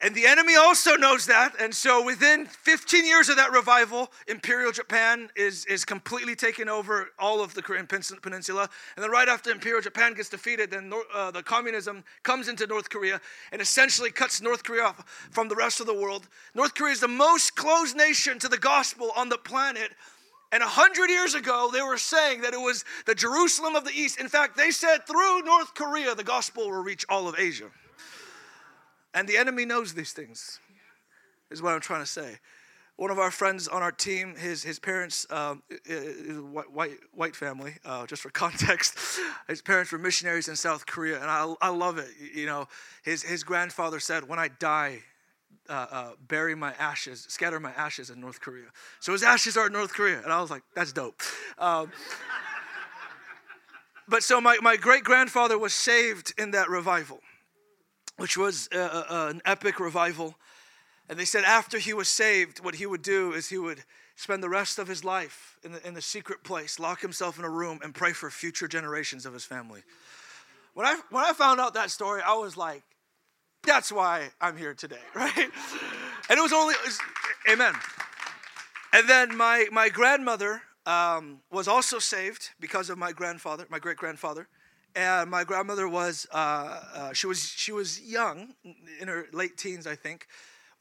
[0.03, 1.53] And the enemy also knows that.
[1.59, 7.09] And so within 15 years of that revival, Imperial Japan is, is completely taken over
[7.19, 8.69] all of the Korean peninsula.
[8.95, 12.89] And then right after Imperial Japan gets defeated, then uh, the communism comes into North
[12.89, 16.27] Korea and essentially cuts North Korea off from the rest of the world.
[16.55, 19.91] North Korea is the most closed nation to the gospel on the planet.
[20.51, 23.91] And a hundred years ago, they were saying that it was the Jerusalem of the
[23.91, 24.19] East.
[24.19, 27.69] In fact, they said through North Korea, the gospel will reach all of Asia.
[29.13, 30.59] And the enemy knows these things,
[31.49, 32.39] is what I'm trying to say.
[32.95, 35.63] One of our friends on our team, his, his parents, um,
[36.71, 38.97] white, white family, uh, just for context,
[39.47, 42.09] his parents were missionaries in South Korea, and I, I love it.
[42.33, 42.67] You know,
[43.03, 44.99] his, his grandfather said, When I die,
[45.67, 48.67] uh, uh, bury my ashes, scatter my ashes in North Korea.
[48.99, 50.21] So his ashes are in North Korea.
[50.21, 51.21] And I was like, That's dope.
[51.57, 51.91] Um,
[54.07, 57.19] but so my, my great grandfather was saved in that revival
[58.21, 60.35] which was a, a, an epic revival.
[61.09, 63.83] And they said after he was saved, what he would do is he would
[64.15, 67.45] spend the rest of his life in the, in the secret place, lock himself in
[67.45, 69.81] a room, and pray for future generations of his family.
[70.75, 72.83] When I, when I found out that story, I was like,
[73.63, 75.49] that's why I'm here today, right?
[76.29, 76.99] And it was only, it was,
[77.51, 77.73] amen.
[78.93, 83.97] And then my, my grandmother um, was also saved because of my grandfather, my great
[83.97, 84.47] grandfather
[84.95, 88.53] and my grandmother was uh, uh, she was she was young
[88.99, 90.27] in her late teens i think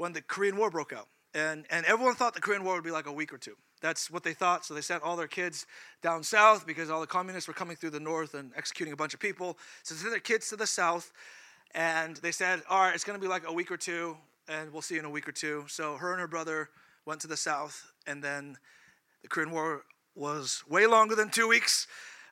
[0.00, 1.08] when the korean war broke out.
[1.34, 3.56] And and everyone thought the korean war would be like a week or two.
[3.82, 4.64] That's what they thought.
[4.64, 5.66] So they sent all their kids
[6.02, 9.12] down south because all the communists were coming through the north and executing a bunch
[9.12, 9.58] of people.
[9.82, 11.12] So they sent their kids to the south
[11.74, 14.16] and they said all right it's going to be like a week or two
[14.48, 15.64] and we'll see you in a week or two.
[15.68, 16.70] So her and her brother
[17.04, 18.56] went to the south and then
[19.20, 21.86] the korean war was way longer than two weeks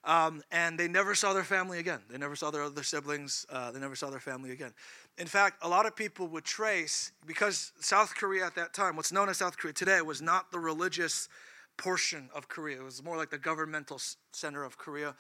[0.04, 2.00] um, and they never saw their family again.
[2.10, 3.46] They never saw their other siblings.
[3.50, 4.72] Uh, they never saw their family again.
[5.18, 9.12] In fact, a lot of people would trace, because South Korea at that time, what's
[9.12, 11.28] known as South Korea today, was not the religious
[11.76, 12.80] portion of Korea.
[12.80, 14.00] It was more like the governmental
[14.32, 15.14] center of Korea,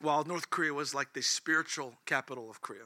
[0.00, 2.82] while North Korea was like the spiritual capital of Korea.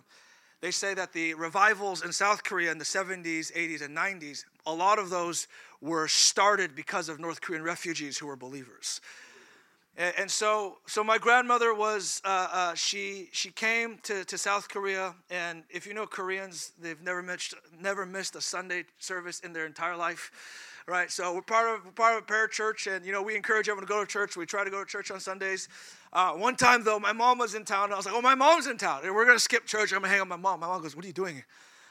[0.60, 4.72] They say that the revivals in South Korea in the 70s, 80s, and 90s, a
[4.72, 5.48] lot of those
[5.80, 9.00] were started because of North Korean refugees who were believers.
[9.96, 14.68] And, and so, so my grandmother was, uh, uh, she, she came to, to South
[14.68, 19.52] Korea, and if you know Koreans, they've never missed, never missed a Sunday service in
[19.52, 20.30] their entire life,
[20.86, 21.10] right?
[21.10, 23.68] So we're part of, we're part of a prayer church, and you know, we encourage
[23.68, 24.36] everyone to go to church.
[24.36, 25.68] We try to go to church on Sundays.
[26.12, 28.34] Uh, one time, though, my mom was in town, and I was like, oh, my
[28.34, 29.92] mom's in town, and we're to skip church.
[29.92, 30.60] I'm to hang out with my mom.
[30.60, 31.42] My mom goes, what are you doing?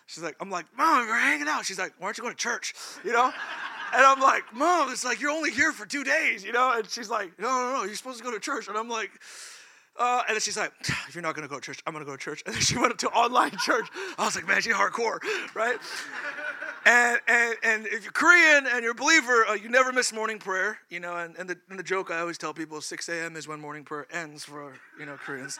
[0.08, 1.66] She's like, I'm like, Mom, we're hanging out.
[1.66, 2.74] She's like, why aren't you going to church?
[3.04, 3.32] You know?
[3.94, 6.74] And I'm like, Mom, it's like you're only here for two days, you know?
[6.76, 8.68] And she's like, No, no, no, you're supposed to go to church.
[8.68, 9.12] And I'm like,
[9.98, 10.74] uh, and then she's like,
[11.08, 12.44] if you're not gonna go to church, I'm gonna go to church.
[12.46, 13.88] And then she went to online church.
[14.18, 15.20] I was like, man, she's hardcore,
[15.56, 15.78] right?
[16.86, 20.38] and, and and if you're Korean and you're a believer, uh, you never miss morning
[20.38, 21.16] prayer, you know.
[21.16, 23.36] And, and, the, and the joke I always tell people, 6 a.m.
[23.38, 25.58] is when morning prayer ends for you know Koreans.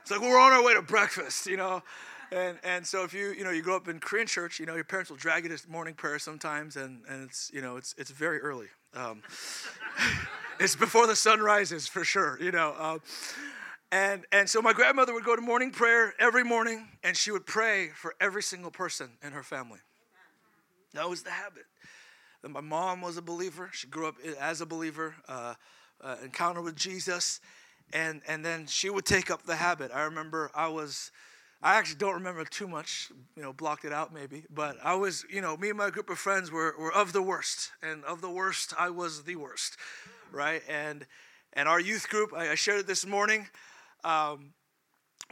[0.00, 1.82] It's like we're on our way to breakfast, you know.
[2.32, 4.74] And and so if you you know you grow up in Korean church, you know
[4.74, 7.94] your parents will drag you to morning prayer sometimes, and and it's you know it's
[7.98, 8.68] it's very early.
[8.94, 9.22] Um,
[10.60, 12.74] it's before the sun rises for sure, you know.
[12.78, 13.00] Um,
[13.92, 17.46] and and so my grandmother would go to morning prayer every morning, and she would
[17.46, 19.80] pray for every single person in her family.
[20.94, 21.66] That was the habit.
[22.42, 23.70] And my mom was a believer.
[23.72, 25.54] She grew up as a believer, uh,
[26.02, 27.40] uh, encounter with Jesus,
[27.92, 29.90] and and then she would take up the habit.
[29.92, 31.10] I remember I was.
[31.62, 35.26] I actually don't remember too much, you know, blocked it out maybe, but I was,
[35.28, 38.22] you know, me and my group of friends were, were of the worst, and of
[38.22, 39.76] the worst, I was the worst,
[40.32, 40.62] right?
[40.68, 41.06] And
[41.52, 43.48] and our youth group, I, I shared it this morning.
[44.04, 44.52] Um,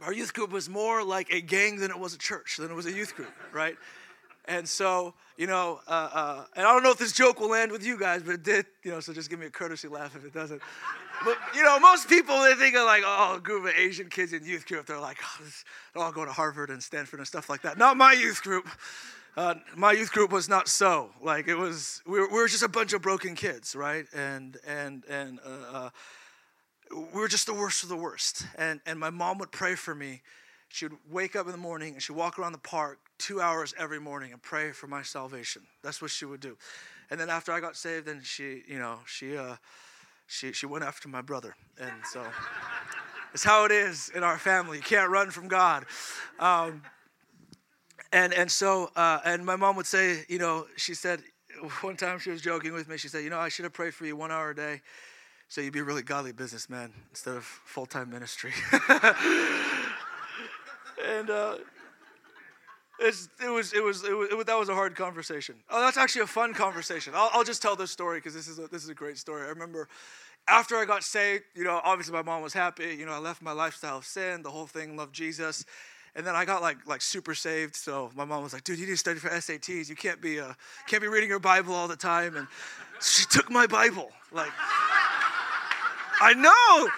[0.02, 2.74] our youth group was more like a gang than it was a church, than it
[2.74, 3.76] was a youth group, right?
[4.48, 7.70] And so, you know, uh, uh, and I don't know if this joke will land
[7.70, 10.16] with you guys, but it did, you know, so just give me a courtesy laugh
[10.16, 10.62] if it doesn't.
[11.22, 14.32] But, you know, most people, they think of like, oh, a group of Asian kids
[14.32, 14.86] in youth group.
[14.86, 15.44] They're like, oh,
[15.92, 17.76] they're all going to Harvard and Stanford and stuff like that.
[17.76, 18.66] Not my youth group.
[19.36, 21.10] Uh, my youth group was not so.
[21.20, 24.06] Like, it was, we were, we were just a bunch of broken kids, right?
[24.14, 25.90] And, and, and, uh, uh
[26.90, 28.46] we were just the worst of the worst.
[28.56, 30.22] And, and my mom would pray for me
[30.68, 33.74] she would wake up in the morning and she'd walk around the park two hours
[33.78, 35.62] every morning and pray for my salvation.
[35.82, 36.56] That's what she would do.
[37.10, 39.56] And then after I got saved, then she, you know, she, uh,
[40.26, 41.54] she, she went after my brother.
[41.80, 42.24] And so
[43.34, 44.78] it's how it is in our family.
[44.78, 45.86] You can't run from God.
[46.38, 46.82] Um,
[48.12, 51.22] and, and so, uh, and my mom would say, you know, she said,
[51.80, 52.96] one time she was joking with me.
[52.96, 54.80] She said, you know, I should have prayed for you one hour a day
[55.48, 58.52] so you'd be a really godly businessman instead of full time ministry.
[61.06, 61.56] and uh,
[63.00, 65.56] it was, it was, it was, it was, that was a hard conversation.
[65.70, 67.12] Oh, that's actually a fun conversation.
[67.14, 69.42] I'll, I'll just tell this story because this is a, this is a great story.
[69.46, 69.88] I remember
[70.48, 72.96] after I got saved, you know, obviously my mom was happy.
[72.98, 75.64] You know, I left my lifestyle of sin, the whole thing, loved Jesus.
[76.16, 77.76] And then I got like like super saved.
[77.76, 79.88] So my mom was like, "Dude, you need to study for SATs.
[79.88, 80.54] You can't be uh,
[80.88, 82.48] can't be reading your Bible all the time." And
[83.00, 84.10] she took my Bible.
[84.32, 84.50] Like,
[86.20, 86.90] I know.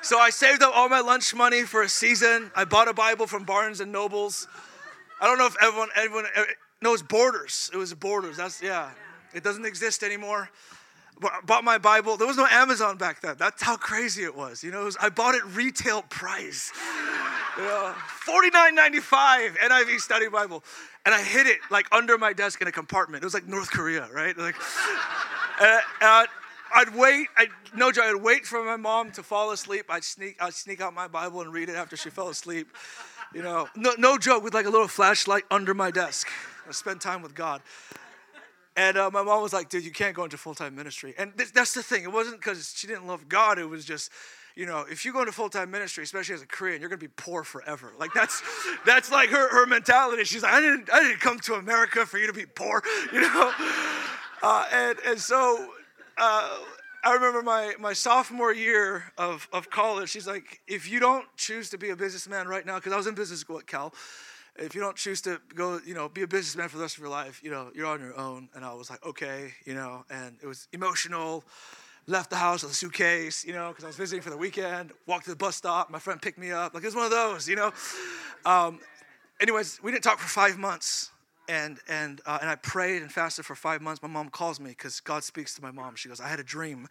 [0.00, 2.50] So I saved up all my lunch money for a season.
[2.56, 4.48] I bought a Bible from Barnes and Nobles.
[5.20, 6.26] I don't know if everyone everyone
[6.82, 7.70] knows Borders.
[7.72, 8.36] It was Borders.
[8.36, 8.90] That's yeah.
[9.34, 10.50] It doesn't exist anymore.
[11.20, 12.16] But I Bought my Bible.
[12.16, 13.36] There was no Amazon back then.
[13.38, 14.62] That's how crazy it was.
[14.62, 16.72] You know, was, I bought it retail price.
[17.56, 17.92] You know,
[18.24, 20.62] $49.95 NIV Study Bible,
[21.04, 23.24] and I hid it like under my desk in a compartment.
[23.24, 24.36] It was like North Korea, right?
[24.38, 24.54] Like,
[25.60, 26.28] and, and
[26.74, 27.28] I'd wait.
[27.36, 28.04] I'd, no joke.
[28.04, 29.86] I'd wait for my mom to fall asleep.
[29.88, 30.36] I'd sneak.
[30.40, 32.68] I'd sneak out my Bible and read it after she fell asleep.
[33.34, 34.42] You know, no, no joke.
[34.42, 36.28] With like a little flashlight under my desk.
[36.68, 37.62] I spend time with God.
[38.76, 41.36] And uh, my mom was like, "Dude, you can't go into full time ministry." And
[41.36, 42.04] th- that's the thing.
[42.04, 43.58] It wasn't because she didn't love God.
[43.58, 44.12] It was just,
[44.54, 46.98] you know, if you go into full time ministry, especially as a Korean, you're gonna
[46.98, 47.92] be poor forever.
[47.98, 48.40] Like that's
[48.86, 50.22] that's like her her mentality.
[50.22, 53.20] She's like, "I didn't I didn't come to America for you to be poor," you
[53.20, 53.52] know.
[54.44, 55.70] Uh, and and so
[56.18, 56.58] uh,
[57.04, 61.70] I remember my, my sophomore year of, of college, she's like, if you don't choose
[61.70, 63.94] to be a businessman right now, because I was in business school at Cal,
[64.56, 67.00] if you don't choose to go, you know, be a businessman for the rest of
[67.00, 68.48] your life, you know, you're on your own.
[68.54, 71.44] And I was like, okay, you know, and it was emotional.
[72.08, 74.92] Left the house with a suitcase, you know, because I was visiting for the weekend.
[75.06, 75.90] Walked to the bus stop.
[75.90, 76.74] My friend picked me up.
[76.74, 77.70] Like it was one of those, you know.
[78.46, 78.80] Um,
[79.40, 81.10] anyways, we didn't talk for five months
[81.48, 84.02] and and uh, and I prayed and fasted for five months.
[84.02, 85.96] My mom calls me because God speaks to my mom.
[85.96, 86.86] She goes, "I had a dream,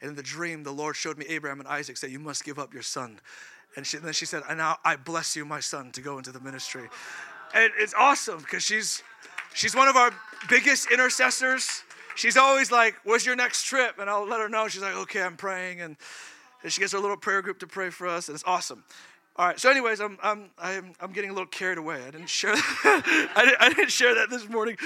[0.00, 1.96] and in the dream, the Lord showed me Abraham and Isaac.
[1.96, 3.20] Said, you must give up your son."
[3.76, 6.18] And, she, and then she said, "And now I bless you, my son, to go
[6.18, 6.88] into the ministry."
[7.54, 9.02] And it's awesome because she's
[9.54, 10.12] she's one of our
[10.48, 11.82] biggest intercessors.
[12.16, 14.68] She's always like, "Where's your next trip?" And I'll let her know.
[14.68, 15.96] She's like, "Okay, I'm praying," and,
[16.62, 18.82] and she gets her little prayer group to pray for us, and it's awesome.
[19.40, 19.58] All right.
[19.58, 22.02] So, anyways, I'm I'm I'm, I'm getting a little carried away.
[22.06, 23.30] I didn't share that.
[23.34, 24.76] I, didn't, I didn't share that this morning.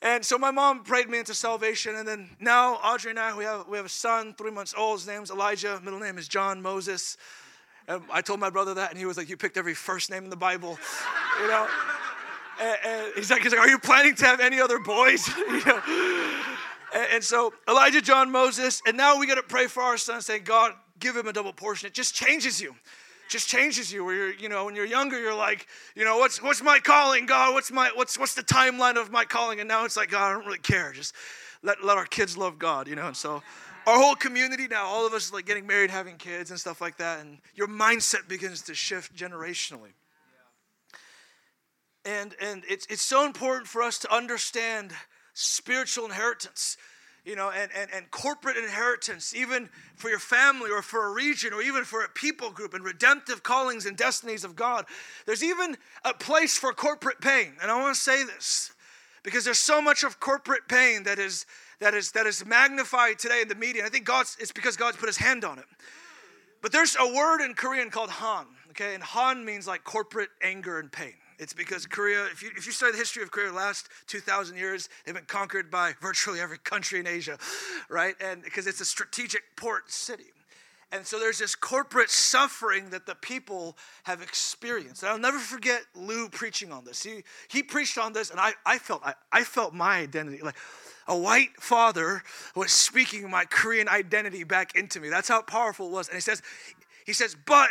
[0.00, 3.44] And so my mom prayed me into salvation, and then now Audrey and I we
[3.44, 5.00] have we have a son, three months old.
[5.00, 5.78] His name's Elijah.
[5.84, 7.18] Middle name is John Moses.
[7.86, 10.24] And I told my brother that, and he was like, "You picked every first name
[10.24, 10.78] in the Bible,"
[11.42, 11.68] you know.
[12.62, 15.64] And, and he's like, he's like, "Are you planning to have any other boys?" you
[15.64, 15.80] know.
[16.94, 20.22] And, and so Elijah, John, Moses, and now we got to pray for our son,
[20.22, 22.74] saying, "God, give him a double portion." It just changes you
[23.30, 24.04] just changes you.
[24.04, 27.26] Where you're, you know, when you're younger, you're like, you know, what's what's my calling,
[27.26, 27.54] God?
[27.54, 29.60] What's my what's what's the timeline of my calling?
[29.60, 30.92] And now it's like, God, I don't really care.
[30.92, 31.14] Just
[31.62, 33.06] let let our kids love God, you know.
[33.06, 33.42] And so
[33.86, 36.98] our whole community now, all of us like getting married, having kids and stuff like
[36.98, 39.94] that, and your mindset begins to shift generationally.
[42.04, 44.92] And and it's it's so important for us to understand
[45.34, 46.76] spiritual inheritance.
[47.24, 51.52] You know, and, and, and corporate inheritance, even for your family or for a region
[51.52, 54.86] or even for a people group and redemptive callings and destinies of God.
[55.26, 57.52] There's even a place for corporate pain.
[57.60, 58.72] And I want to say this
[59.22, 61.46] because there's so much of corporate pain that is
[61.80, 63.82] that is that is magnified today in the media.
[63.82, 65.66] And I think God's it's because God's put his hand on it.
[66.62, 68.94] But there's a word in Korean called Han, okay?
[68.94, 71.14] And Han means like corporate anger and pain.
[71.40, 74.58] It's because Korea, if you, if you study the history of Korea, the last 2,000
[74.58, 77.38] years, they've been conquered by virtually every country in Asia,
[77.88, 78.14] right?
[78.20, 80.32] And because it's a strategic port city.
[80.92, 85.02] And so there's this corporate suffering that the people have experienced.
[85.02, 87.02] And I'll never forget Lou preaching on this.
[87.02, 90.42] He, he preached on this, and I, I, felt, I, I felt my identity.
[90.42, 90.56] Like
[91.08, 92.22] a white father
[92.54, 95.08] was speaking my Korean identity back into me.
[95.08, 96.08] That's how powerful it was.
[96.08, 96.42] And he says,
[97.06, 97.70] he says, but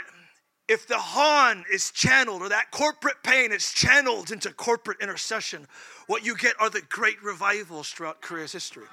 [0.70, 5.68] if the Han is channeled or that corporate pain is channeled into corporate intercession,
[6.06, 8.86] what you get are the great revivals throughout Korea's history.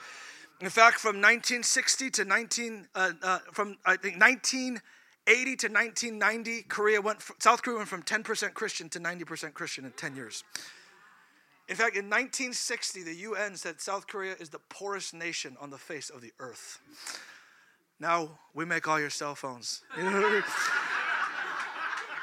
[0.62, 4.81] In fact, from 1960 to 19, uh, uh, from I think 1980
[5.57, 10.17] to 1990, Korea went, South Korea went from 10% Christian to 90% Christian in 10
[10.17, 10.45] years.
[11.69, 15.79] In fact, in 1960, the UN said South Korea is the poorest nation on the
[15.79, 16.81] face of the earth.
[18.01, 19.83] Now we make all your cell phones.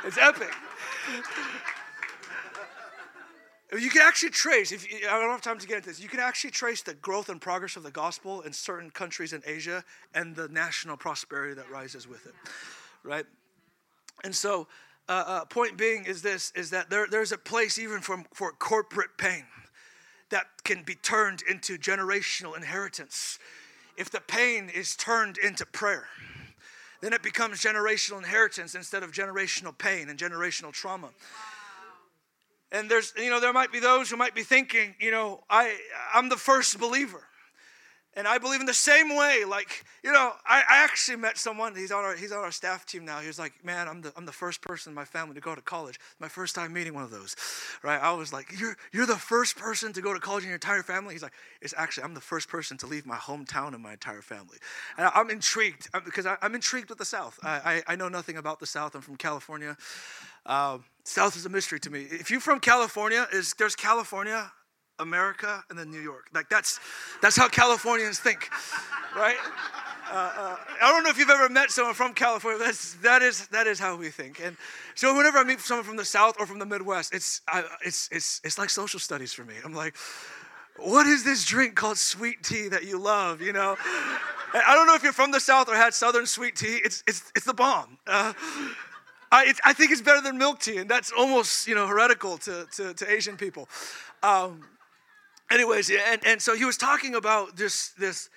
[0.06, 0.52] It's epic.
[3.72, 6.10] You can actually trace, if you, I don't have time to get into this, you
[6.10, 9.84] can actually trace the growth and progress of the gospel in certain countries in Asia
[10.14, 12.34] and the national prosperity that rises with it,
[13.04, 13.26] right?
[14.24, 14.68] And so,
[15.10, 18.52] uh, uh, point being is this, is that there, there's a place even from, for
[18.52, 19.46] corporate pain
[20.30, 23.40] that can be turned into generational inheritance
[23.98, 26.08] if the pain is turned into prayer
[27.04, 31.10] then it becomes generational inheritance instead of generational pain and generational trauma.
[32.72, 35.78] And there's, you know, there might be those who might be thinking, you know, I,
[36.14, 37.24] I'm the first believer.
[38.16, 39.44] And I believe in the same way.
[39.48, 42.86] Like, you know, I, I, actually met someone, he's on, our, he's on our staff
[42.86, 43.20] team now.
[43.20, 45.56] He was like, man, I'm the, I'm the first person in my family to go
[45.56, 46.00] to college.
[46.20, 47.36] My first time meeting one of those,
[47.82, 48.00] right?
[48.02, 50.84] I was like, you're, you're the first person to go to college in your entire
[50.84, 51.14] family?
[51.16, 54.22] He's like, it's actually, I'm the first person to leave my hometown and my entire
[54.22, 54.58] family.
[54.98, 57.40] And I, am intrigued uh, because I, am intrigued with the South.
[57.44, 58.94] I, I, I, know nothing about the South.
[58.94, 59.76] I'm from California.
[60.46, 62.04] Uh, South is a mystery to me.
[62.04, 64.52] If you're from California, is there's California,
[65.00, 66.28] America and then New York.
[66.34, 66.80] Like that's
[67.22, 68.50] that's how Californians think,
[69.16, 69.38] right?
[70.12, 72.60] Uh, uh, I don't know if you've ever met someone from California.
[72.60, 74.40] That's that is that is how we think.
[74.44, 74.56] And
[74.96, 78.10] so whenever I meet someone from the South or from the Midwest, it's I, it's
[78.12, 79.56] it's it's like social studies for me.
[79.64, 79.96] I'm like,
[80.78, 83.42] what is this drink called sweet tea that you love?
[83.42, 83.78] You know.
[84.56, 86.80] I don't know if you're from the South or had Southern sweet tea.
[86.86, 87.98] It's it's it's the bomb.
[88.06, 88.34] Uh,
[89.32, 92.68] I, I, think it's better than milk tea, and that's almost you know heretical to,
[92.74, 93.68] to, to Asian people.
[94.22, 94.62] Um,
[95.52, 98.30] anyways, and, and so he was talking about this, this,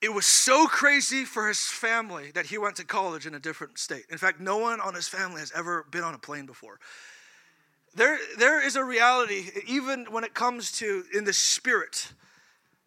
[0.00, 3.78] it was so crazy for his family that he went to college in a different
[3.78, 4.04] state.
[4.10, 6.78] In fact, no one on his family has ever been on a plane before.
[7.94, 12.12] There, there is a reality, even when it comes to in the spirit,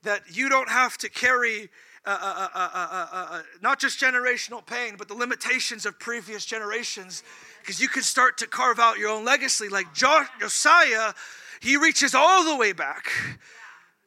[0.03, 1.69] that you don't have to carry
[2.03, 6.45] uh uh uh, uh, uh, uh, not just generational pain, but the limitations of previous
[6.45, 7.21] generations,
[7.59, 9.69] because you can start to carve out your own legacy.
[9.69, 11.13] Like Josiah,
[11.59, 13.11] he reaches all the way back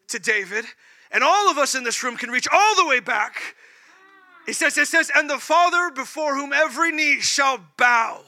[0.08, 0.64] to David,
[1.10, 3.36] and all of us in this room can reach all the way back.
[4.46, 8.20] He says, it says, and the Father before whom every knee shall bow.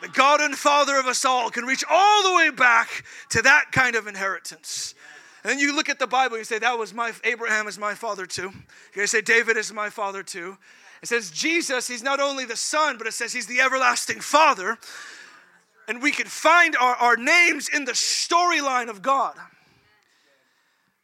[0.00, 3.72] The God and Father of us all can reach all the way back to that
[3.72, 4.94] kind of inheritance.
[5.44, 8.26] And you look at the Bible, you say, that was my, Abraham is my father
[8.26, 8.52] too.
[8.94, 10.58] You say, David is my father too.
[11.02, 14.78] It says, Jesus, he's not only the son, but it says he's the everlasting father.
[15.86, 19.34] And we can find our, our names in the storyline of God.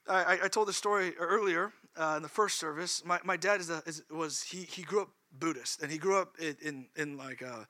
[0.09, 3.03] I, I told the story earlier uh, in the first service.
[3.05, 6.19] My, my dad is, a, is was he, he grew up Buddhist, and he grew
[6.19, 7.65] up in, in, in like uh,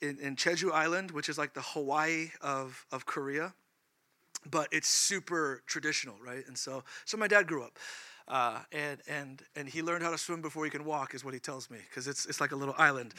[0.00, 3.54] in, in Jeju Island, which is like the Hawaii of, of Korea,
[4.50, 6.44] but it's super traditional, right?
[6.46, 7.78] And so so my dad grew up.
[8.28, 11.34] Uh, and and and he learned how to swim before he can walk, is what
[11.34, 13.14] he tells me, because it's it's like a little island.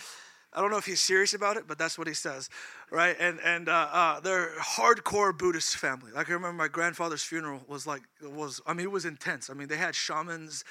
[0.55, 2.49] I don't know if he's serious about it, but that's what he says,
[2.91, 3.15] right?
[3.19, 6.11] And and uh, uh, they're hardcore Buddhist family.
[6.11, 9.49] Like I remember my grandfather's funeral was like was I mean it was intense.
[9.49, 10.63] I mean they had shamans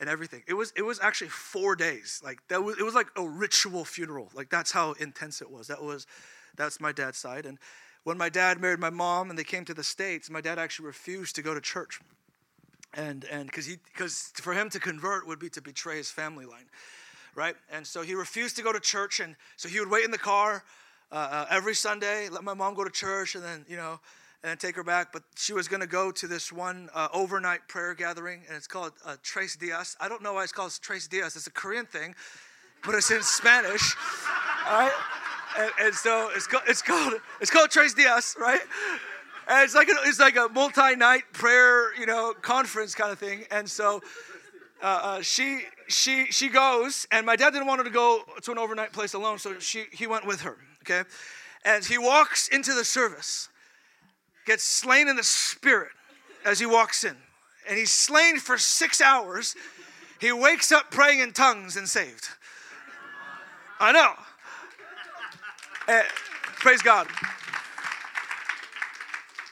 [0.00, 0.42] and everything.
[0.46, 2.20] It was it was actually four days.
[2.24, 4.30] Like that was it was like a ritual funeral.
[4.34, 5.66] Like that's how intense it was.
[5.68, 6.06] That was
[6.56, 7.46] that's my dad's side.
[7.46, 7.58] And
[8.04, 10.86] when my dad married my mom and they came to the states, my dad actually
[10.86, 12.00] refused to go to church.
[12.94, 16.46] And and because he because for him to convert would be to betray his family
[16.46, 16.66] line
[17.36, 17.54] right?
[17.70, 20.18] And so he refused to go to church, and so he would wait in the
[20.18, 20.64] car
[21.12, 24.00] uh, uh, every Sunday, let my mom go to church, and then you know,
[24.42, 25.12] and then take her back.
[25.12, 28.66] But she was going to go to this one uh, overnight prayer gathering, and it's
[28.66, 29.96] called uh, Tres Dias.
[30.00, 31.36] I don't know why it's called Tres Dias.
[31.36, 32.14] It's a Korean thing,
[32.84, 33.94] but it's in Spanish.
[34.68, 34.92] All right,
[35.58, 38.60] and, and so it's called it's called it's called Tres Dias, right?
[39.48, 43.44] And it's like a, it's like a multi-night prayer, you know, conference kind of thing.
[43.52, 44.02] And so
[44.82, 48.52] uh, uh, she she she goes, and my dad didn't want her to go to
[48.52, 50.56] an overnight place alone, so she he went with her.
[50.82, 51.08] Okay,
[51.64, 53.48] and he walks into the service,
[54.46, 55.90] gets slain in the spirit
[56.44, 57.16] as he walks in,
[57.68, 59.54] and he's slain for six hours.
[60.20, 62.28] He wakes up praying in tongues and saved.
[63.78, 64.12] I know.
[65.86, 66.02] Uh,
[66.58, 67.06] praise God.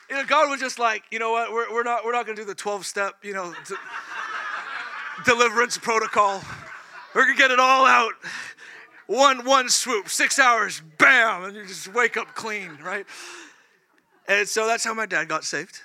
[0.09, 1.53] You know, God was just like, you know what?
[1.53, 3.55] We're, we're not we're not going to do the twelve step, you know
[5.25, 6.43] deliverance protocol.
[7.15, 8.12] We're gonna get it all out.
[9.07, 13.07] One one swoop, six hours, bam, and you just wake up clean, right?
[14.27, 15.81] And so that's how my dad got saved.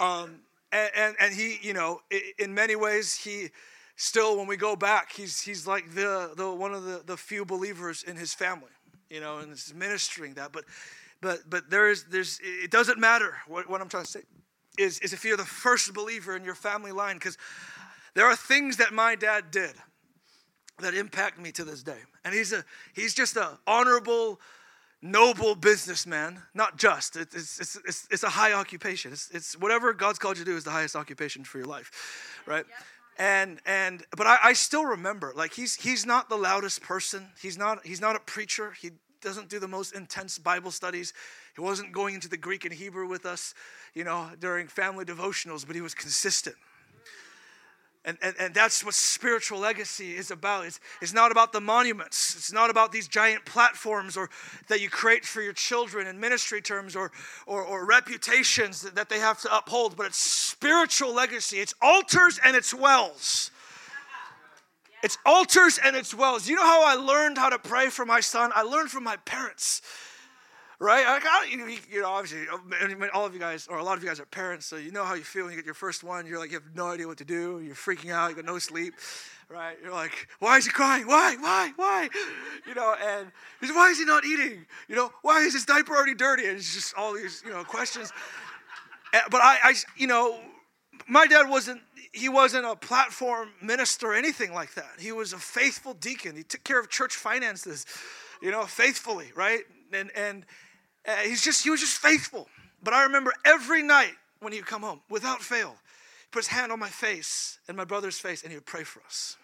[0.00, 0.40] Um,
[0.72, 2.00] and, and, and he, you know,
[2.38, 3.50] in many ways, he
[3.96, 7.44] still, when we go back, he's he's like the the one of the, the few
[7.44, 8.72] believers in his family,
[9.10, 10.52] you know, and is ministering that.
[10.52, 10.64] But
[11.20, 14.22] but but there's there's it doesn't matter what, what I'm trying to say
[14.78, 17.36] is, is if you're the first believer in your family line, because
[18.14, 19.72] there are things that my dad did
[20.80, 21.98] that impact me to this day.
[22.24, 24.40] And he's a he's just a honorable,
[25.00, 26.42] noble businessman.
[26.54, 27.16] Not just.
[27.16, 29.12] It's it's it's, it's a high occupation.
[29.12, 32.42] It's, it's whatever God's called you to do is the highest occupation for your life,
[32.46, 32.64] right?
[32.68, 32.78] Yep.
[33.18, 37.28] And and but I, I still remember like he's he's not the loudest person.
[37.40, 38.72] He's not he's not a preacher.
[38.80, 38.90] He
[39.20, 41.12] doesn't do the most intense Bible studies.
[41.54, 43.54] He wasn't going into the Greek and Hebrew with us,
[43.94, 46.56] you know, during family devotionals, but he was consistent
[48.04, 50.66] and, and, and that's what spiritual legacy is about.
[50.66, 52.34] It's, it's not about the monuments.
[52.34, 54.28] It's not about these giant platforms or
[54.68, 57.12] that you create for your children in ministry terms or,
[57.46, 61.58] or, or reputations that, that they have to uphold, but it's spiritual legacy.
[61.58, 63.52] It's altars and it's wells.
[65.04, 66.48] It's altars and it's wells.
[66.48, 68.50] You know how I learned how to pray for my son?
[68.54, 69.80] I learned from my parents
[70.82, 71.06] right?
[71.06, 74.02] I got, you, you know, obviously, uh, all of you guys, or a lot of
[74.02, 76.02] you guys are parents, so you know how you feel when you get your first
[76.02, 76.26] one.
[76.26, 77.60] You're like, you have no idea what to do.
[77.60, 78.30] You're freaking out.
[78.30, 78.94] You got no sleep,
[79.48, 79.76] right?
[79.80, 81.06] You're like, why is he crying?
[81.06, 81.36] Why?
[81.36, 81.72] Why?
[81.76, 82.08] Why?
[82.66, 83.30] You know, and
[83.60, 84.66] he's, why is he not eating?
[84.88, 86.46] You know, why is his diaper already dirty?
[86.48, 88.12] And it's just all these, you know, questions.
[89.12, 90.40] Eh, but I, I, you know,
[91.06, 91.80] my dad wasn't
[92.12, 94.90] he wasn't a platform minister or anything like that.
[94.98, 96.36] He was a faithful deacon.
[96.36, 97.86] He took care of church finances,
[98.42, 99.60] you know, faithfully, right?
[99.92, 100.44] And and
[101.06, 102.48] uh, he's just, he was just faithful.
[102.82, 106.72] But I remember every night when he'd come home, without fail, he put his hand
[106.72, 109.36] on my face and my brother's face, and he would pray for us.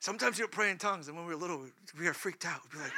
[0.00, 1.64] Sometimes he would pray in tongues, and when we were little,
[1.98, 2.60] we were freaked out.
[2.64, 2.92] We'd be like,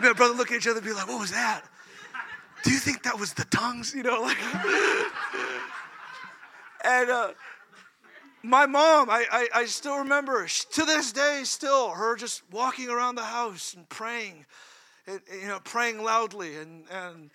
[0.00, 1.62] me and brother look at each other and be like, what was that?
[2.64, 3.94] Do you think that was the tongues?
[3.94, 4.36] You know, like.
[6.84, 7.32] and uh,
[8.42, 13.14] my mom, I, I, I still remember, to this day, still, her just walking around
[13.14, 14.44] the house and praying
[15.06, 17.30] you know, praying loudly and, and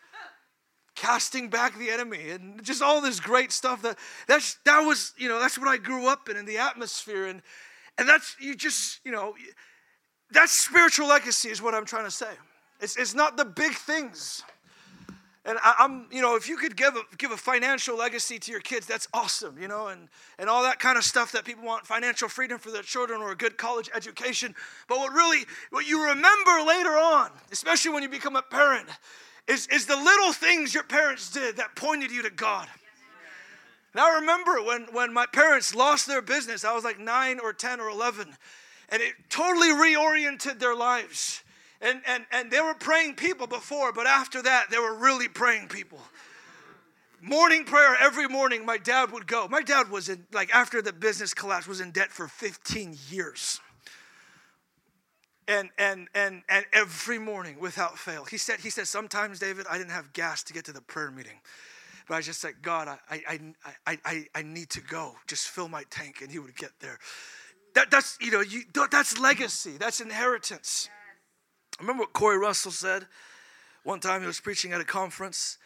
[0.95, 3.97] casting back the enemy and just all this great stuff that
[4.27, 7.41] that's that was you know that's what I grew up in in the atmosphere and
[7.97, 9.33] and that's you just you know
[10.31, 12.31] that's spiritual legacy is what I'm trying to say.
[12.79, 14.43] It's, it's not the big things.
[15.43, 18.51] And I, am you know, if you could give a, give a financial legacy to
[18.51, 21.65] your kids, that's awesome, you know, and, and all that kind of stuff that people
[21.65, 24.53] want financial freedom for their children or a good college education.
[24.87, 28.87] But what really, what you remember later on, especially when you become a parent,
[29.47, 32.67] is, is the little things your parents did that pointed you to God.
[33.95, 37.51] Now, I remember when, when my parents lost their business, I was like nine or
[37.51, 38.27] 10 or 11,
[38.89, 41.43] and it totally reoriented their lives.
[41.81, 45.67] And, and, and they were praying people before, but after that, they were really praying
[45.67, 45.99] people.
[47.21, 49.47] Morning prayer every morning, my dad would go.
[49.47, 53.59] My dad was in, like, after the business collapse, was in debt for 15 years.
[55.47, 58.25] And, and, and, and every morning without fail.
[58.25, 61.11] He said, he said, sometimes, David, I didn't have gas to get to the prayer
[61.11, 61.39] meeting.
[62.07, 63.39] But I just said, God, I, I,
[63.87, 65.15] I, I, I need to go.
[65.27, 66.99] Just fill my tank, and he would get there.
[67.73, 69.77] That, that's, you know, you, that's legacy.
[69.79, 70.89] That's inheritance.
[71.81, 73.07] Remember what Corey Russell said?
[73.83, 75.57] One time he was preaching at a conference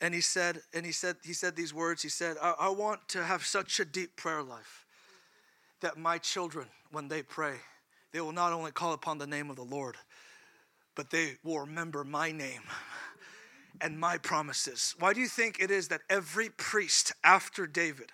[0.00, 2.02] and he said, and he said, he said these words.
[2.02, 4.84] He said, I, I want to have such a deep prayer life
[5.80, 7.54] that my children, when they pray,
[8.12, 9.96] they will not only call upon the name of the Lord,
[10.96, 12.62] but they will remember my name
[13.80, 14.94] and my promises.
[14.98, 18.10] Why do you think it is that every priest after David,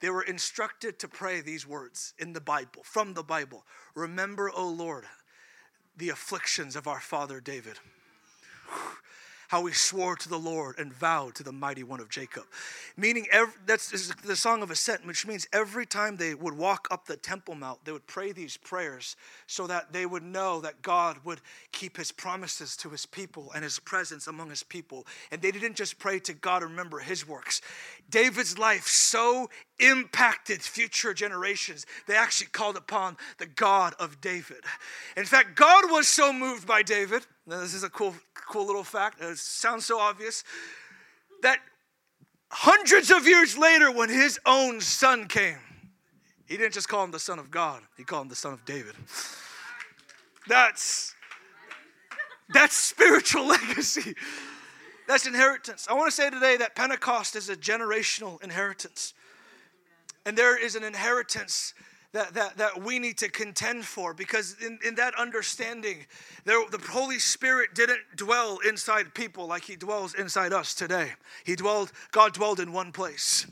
[0.00, 3.64] they were instructed to pray these words in the Bible, from the Bible?
[3.94, 5.04] Remember, O Lord,
[5.96, 7.78] the afflictions of our father David.
[9.52, 12.44] how he swore to the Lord and vowed to the mighty one of Jacob.
[12.96, 13.90] Meaning, every, that's
[14.24, 17.84] the Song of Ascent, which means every time they would walk up the Temple Mount,
[17.84, 19.14] they would pray these prayers
[19.46, 23.62] so that they would know that God would keep his promises to his people and
[23.62, 25.06] his presence among his people.
[25.30, 27.60] And they didn't just pray to God and remember his works.
[28.08, 34.58] David's life so impacted future generations, they actually called upon the God of David.
[35.16, 37.26] In fact, God was so moved by David.
[37.46, 39.20] Now, this is a cool, cool little fact.
[39.20, 40.44] It sounds so obvious
[41.42, 41.58] that
[42.50, 45.58] hundreds of years later, when his own son came,
[46.46, 48.64] he didn't just call him the son of God, he called him the son of
[48.64, 48.94] David.
[50.48, 51.14] That's
[52.52, 54.14] that's spiritual legacy.
[55.08, 55.86] That's inheritance.
[55.90, 59.14] I want to say today that Pentecost is a generational inheritance.
[60.24, 61.74] And there is an inheritance
[62.12, 66.06] that, that, that we need to contend for because in, in that understanding,
[66.44, 71.12] there, the Holy Spirit didn't dwell inside people like He dwells inside us today.
[71.44, 73.46] He dwelled, God dwelled in one place.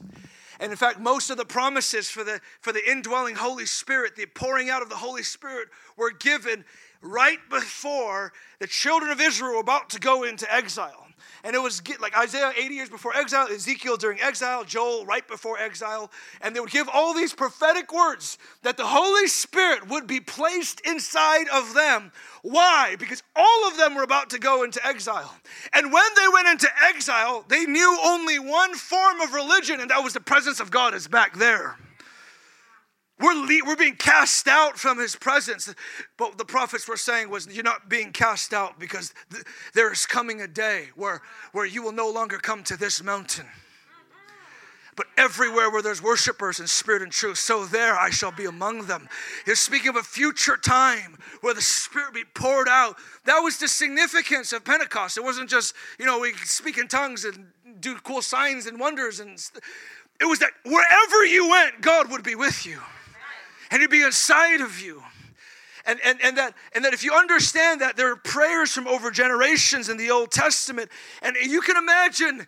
[0.61, 4.27] And in fact, most of the promises for the, for the indwelling Holy Spirit, the
[4.27, 6.67] pouring out of the Holy Spirit, were given
[7.01, 11.07] right before the children of Israel were about to go into exile.
[11.45, 15.59] And it was like Isaiah 80 years before exile, Ezekiel during exile, Joel right before
[15.59, 16.11] exile.
[16.41, 20.81] And they would give all these prophetic words that the Holy Spirit would be placed
[20.81, 22.13] inside of them.
[22.43, 22.97] Why?
[22.99, 25.35] Because all of them were about to go into exile.
[25.73, 30.03] And when they went into exile, they knew only one form of religion, and that
[30.03, 31.77] was the presence of God is back there.
[33.21, 35.73] We're, le- we're being cast out from his presence.
[36.17, 39.45] But the prophets were saying was, you're not being cast out because th-
[39.75, 41.21] there's coming a day where,
[41.53, 43.47] where you will no longer come to this mountain.
[44.97, 48.87] But everywhere where there's worshipers in spirit and truth, so there I shall be among
[48.87, 49.09] them.
[49.47, 52.97] He's speaking of a future time where the Spirit be poured out.
[53.25, 55.17] That was the significance of Pentecost.
[55.17, 57.47] It wasn't just, you know, we speak in tongues and
[57.81, 59.21] do cool signs and wonders.
[59.21, 59.39] And
[60.21, 62.81] it was that wherever you went, God would be with you
[63.71, 65.03] and he'd be inside of you.
[65.87, 69.11] And, and, and, that, and that if you understand that there are prayers from over
[69.11, 70.91] generations in the Old Testament,
[71.23, 72.47] and you can imagine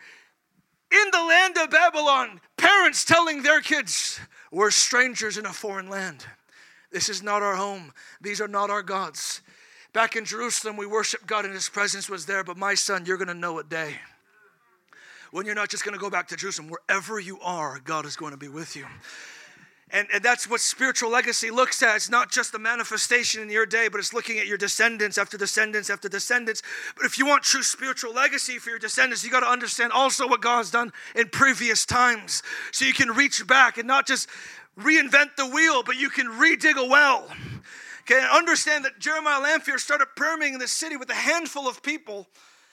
[0.93, 4.21] in the land of Babylon, parents telling their kids,
[4.51, 6.27] We're strangers in a foreign land.
[6.91, 7.93] This is not our home.
[8.21, 9.41] These are not our gods.
[9.95, 13.17] Back in Jerusalem, we worship God and His presence was there, but my son, you're
[13.17, 13.97] going to know a day
[15.31, 16.71] when you're not just going to go back to Jerusalem.
[16.71, 18.87] Wherever you are, God is going to be with you.
[19.93, 21.97] And, and that's what spiritual legacy looks at.
[21.97, 25.37] It's not just the manifestation in your day, but it's looking at your descendants after
[25.37, 26.63] descendants after descendants.
[26.97, 30.27] But if you want true spiritual legacy for your descendants, you got to understand also
[30.27, 32.43] what God's done in previous times.
[32.73, 34.31] So you can reach back and not just
[34.79, 37.29] reinvent the wheel, but you can redig a well.
[38.03, 42.27] Okay, understand that Jeremiah Lanphier started permeating the city with a handful of people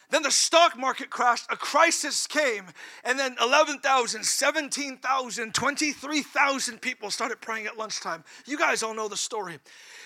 [0.10, 2.66] then the stock market crashed, a crisis came,
[3.04, 8.24] and then 11,000, 17,000, 23,000 people started praying at lunchtime.
[8.46, 9.60] You guys all know the story.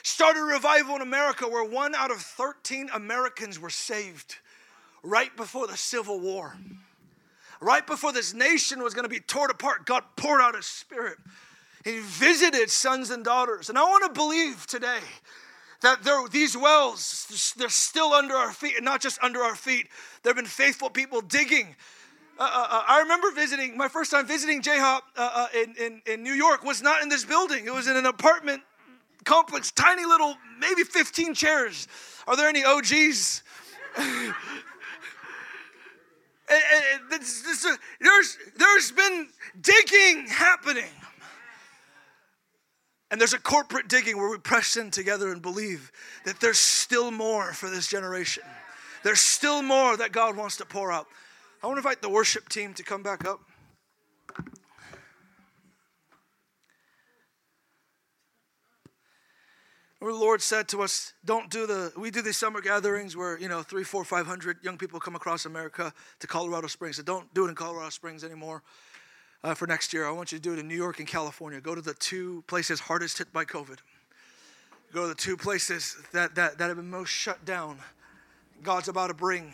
[0.04, 4.38] Started a revival in America where one out of 13 Americans were saved
[5.04, 6.58] right before the Civil War.
[7.62, 11.18] Right before this nation was going to be torn apart, God poured out His Spirit.
[11.86, 13.70] He visited sons and daughters.
[13.70, 15.00] And I want to believe today
[15.84, 16.00] that
[16.32, 19.88] these wells, they're still under our feet, and not just under our feet.
[20.24, 21.76] There have been faithful people digging.
[22.40, 26.02] Uh, uh, uh I remember visiting, my first time visiting JHOP uh, uh, in, in,
[26.08, 27.68] in New York was not in this building.
[27.68, 28.64] It was in an apartment
[29.26, 31.88] complex, tiny little, maybe 15 chairs.
[32.28, 33.44] Are there any OGs?
[33.98, 34.34] and,
[36.50, 37.66] and, this,
[38.00, 39.28] there's, there's been
[39.62, 40.92] digging happening.
[43.14, 45.92] And there's a corporate digging where we press in together and believe
[46.26, 48.42] that there's still more for this generation.
[49.04, 51.06] There's still more that God wants to pour out.
[51.62, 53.40] I want to invite the worship team to come back up.
[60.02, 63.48] The Lord said to us, don't do the, we do these summer gatherings where, you
[63.48, 66.98] know, three, four, five hundred young people come across America to Colorado Springs.
[66.98, 68.64] So don't do it in Colorado Springs anymore
[69.44, 70.08] uh, for next year.
[70.08, 71.60] I want you to do it in New York and California.
[71.60, 73.80] Go to the two places hardest hit by COVID.
[74.94, 77.78] Go to the two places that, that, that have been most shut down.
[78.62, 79.54] God's about to bring.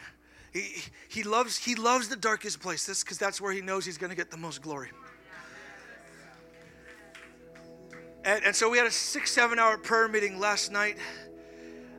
[0.53, 4.09] He, he, loves, he loves the darkest places because that's where he knows he's going
[4.09, 4.89] to get the most glory.
[8.25, 10.97] And, and, so we had a six, seven hour prayer meeting last night.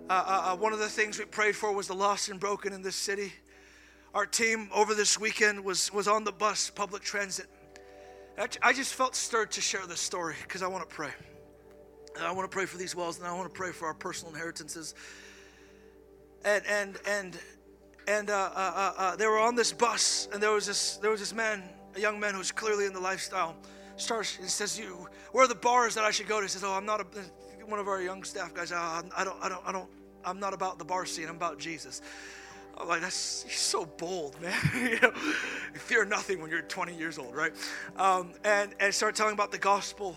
[0.09, 2.74] Uh, uh, uh one of the things we prayed for was the lost and broken
[2.74, 3.32] in this city.
[4.14, 7.47] Our team over this weekend was, was on the bus, public transit.
[8.62, 11.10] I just felt stirred to share this story because I want to pray.
[12.16, 13.94] And I want to pray for these wells and I want to pray for our
[13.94, 14.94] personal inheritances.
[16.44, 17.38] And and and
[18.08, 21.10] and uh, uh, uh, uh, they were on this bus, and there was this there
[21.10, 21.62] was this man,
[21.94, 23.54] a young man who was clearly in the lifestyle.
[23.96, 26.64] Starts he says, "You, where are the bars that I should go to?" He says,
[26.64, 27.06] "Oh, I'm not a."
[27.66, 29.88] One of our young staff guys, "Oh, I don't, I don't, I don't,
[30.24, 31.28] I'm not about the bar scene.
[31.28, 32.00] I'm about Jesus.
[32.80, 34.54] I'm like, that's he's so bold, man.
[34.74, 35.10] you know,
[35.74, 37.52] fear nothing when you're 20 years old, right?
[37.96, 40.16] Um, and and start telling about the gospel.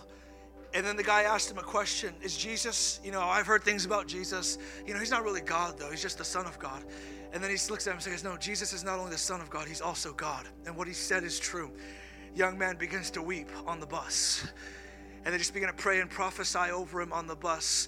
[0.74, 3.86] And then the guy asked him a question Is Jesus, you know, I've heard things
[3.86, 4.58] about Jesus.
[4.86, 5.92] You know, he's not really God, though.
[5.92, 6.84] He's just the Son of God.
[7.32, 9.42] And then he looks at him and says, No, Jesus is not only the Son
[9.42, 10.48] of God, he's also God.
[10.66, 11.72] And what he said is true.
[12.36, 14.48] Young man begins to weep on the bus.
[15.26, 17.88] And they just begin to pray and prophesy over him on the bus.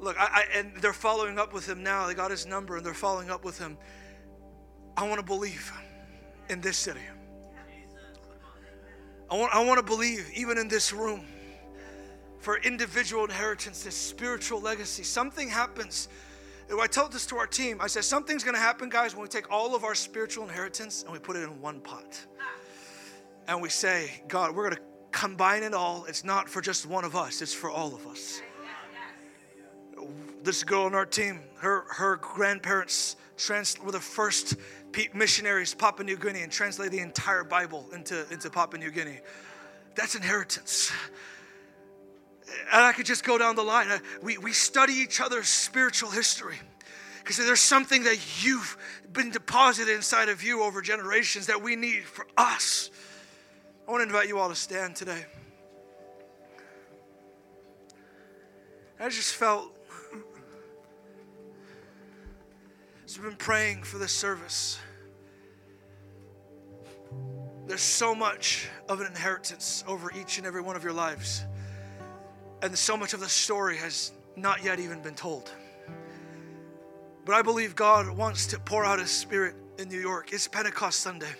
[0.00, 2.06] Look, I, I, and they're following up with him now.
[2.06, 3.76] They got his number and they're following up with him.
[4.96, 5.72] I want to believe
[6.48, 7.00] in this city.
[9.30, 11.24] I want, I want to believe, even in this room,
[12.38, 15.02] for individual inheritance, this spiritual legacy.
[15.02, 16.08] Something happens.
[16.78, 17.78] I told this to our team.
[17.80, 21.02] I said, Something's going to happen, guys, when we take all of our spiritual inheritance
[21.02, 22.18] and we put it in one pot.
[23.48, 26.04] And we say, God, we're going to combine it all.
[26.06, 28.40] It's not for just one of us, it's for all of us.
[30.42, 34.56] This girl on our team, her, her grandparents trans- were the first
[35.12, 39.18] missionaries Papua New Guinea and translate the entire Bible into, into Papua New Guinea.
[39.94, 40.92] That's inheritance.
[42.72, 43.90] And I could just go down the line.
[43.90, 46.56] Uh, we, we study each other's spiritual history
[47.22, 48.76] because there's something that you've
[49.12, 52.90] been deposited inside of you over generations that we need for us.
[53.86, 55.24] I want to invite you all to stand today.
[59.00, 59.76] I just felt
[63.14, 64.80] as we've been praying for this service.
[67.68, 71.44] There's so much of an inheritance over each and every one of your lives.
[72.62, 75.52] And so much of the story has not yet even been told.
[77.24, 80.32] But I believe God wants to pour out His Spirit in New York.
[80.32, 81.34] It's Pentecost Sunday.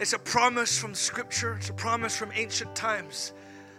[0.00, 3.32] It's a promise from Scripture, it's a promise from ancient times,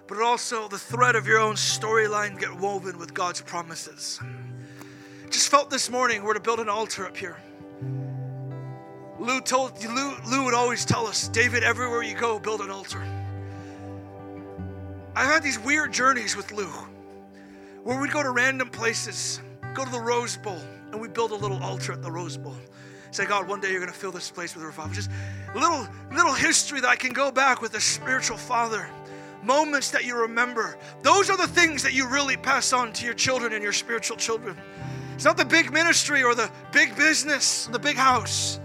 [0.07, 4.21] but also the thread of your own storyline get woven with God's promises.
[5.35, 7.35] Just felt this morning we're to build an altar up here.
[9.19, 13.03] Lou told Lou, Lou would always tell us, David, everywhere you go, build an altar.
[15.13, 16.69] I've had these weird journeys with Lou
[17.83, 19.41] where we'd go to random places,
[19.73, 20.57] go to the Rose Bowl,
[20.93, 22.55] and we'd build a little altar at the Rose Bowl.
[23.11, 24.93] Say, God, one day you're going to fill this place with revival.
[24.93, 25.11] Just
[25.53, 28.87] little, little history that I can go back with a spiritual father.
[29.43, 30.77] Moments that you remember.
[31.01, 34.15] Those are the things that you really pass on to your children and your spiritual
[34.15, 34.55] children.
[35.15, 38.59] It's not the big ministry or the big business, the big house.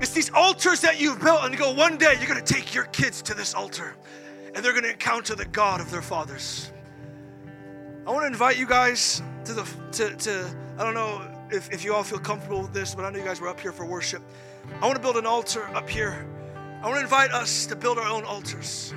[0.00, 2.74] It's these altars that you've built, and you go, one day you're going to take
[2.74, 3.94] your kids to this altar
[4.56, 6.72] and they're going to encounter the God of their fathers.
[8.06, 11.84] I want to invite you guys to the, to, to I don't know if, if
[11.84, 13.84] you all feel comfortable with this, but I know you guys were up here for
[13.84, 14.22] worship.
[14.80, 16.26] I want to build an altar up here.
[16.82, 18.94] I want to invite us to build our own altars.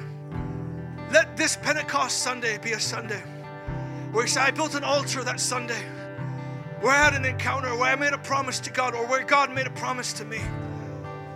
[1.12, 3.22] Let this Pentecost Sunday be a Sunday
[4.12, 5.84] where you say, I built an altar that Sunday,
[6.82, 9.54] where I had an encounter, where I made a promise to God, or where God
[9.54, 10.40] made a promise to me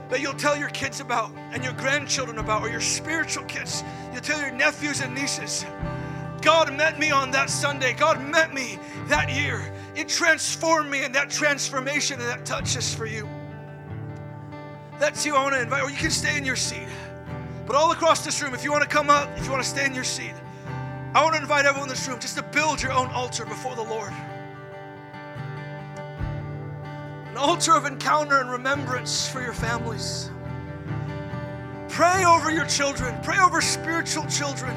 [0.09, 3.83] that you'll tell your kids about and your grandchildren about, or your spiritual kids.
[4.11, 5.65] You'll tell your nephews and nieces.
[6.41, 7.93] God met me on that Sunday.
[7.93, 8.77] God met me
[9.07, 9.73] that year.
[9.95, 13.27] It transformed me, and that transformation and that touch is for you.
[14.99, 16.87] That's you I want to invite, or you can stay in your seat.
[17.65, 19.69] But all across this room, if you want to come up, if you want to
[19.69, 20.33] stay in your seat,
[21.15, 23.75] I want to invite everyone in this room just to build your own altar before
[23.75, 24.11] the Lord.
[27.33, 30.29] An altar of encounter and remembrance for your families.
[31.89, 34.75] Pray over your children, pray over spiritual children.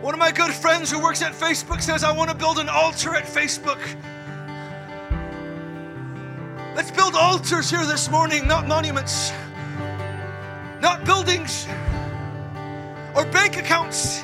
[0.00, 2.68] One of my good friends who works at Facebook says, I want to build an
[2.68, 3.80] altar at Facebook.
[6.76, 9.32] Let's build altars here this morning, not monuments,
[10.80, 11.66] not buildings
[13.16, 14.22] or bank accounts,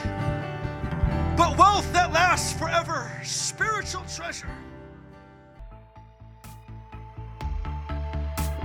[1.38, 4.50] but wealth that lasts forever, spiritual treasure.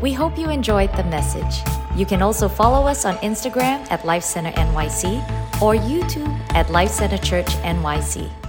[0.02, 1.62] We hope you enjoyed the message.
[1.96, 5.22] You can also follow us on Instagram at Life Center NYC
[5.62, 8.43] or YouTube at Life Center Church NYC.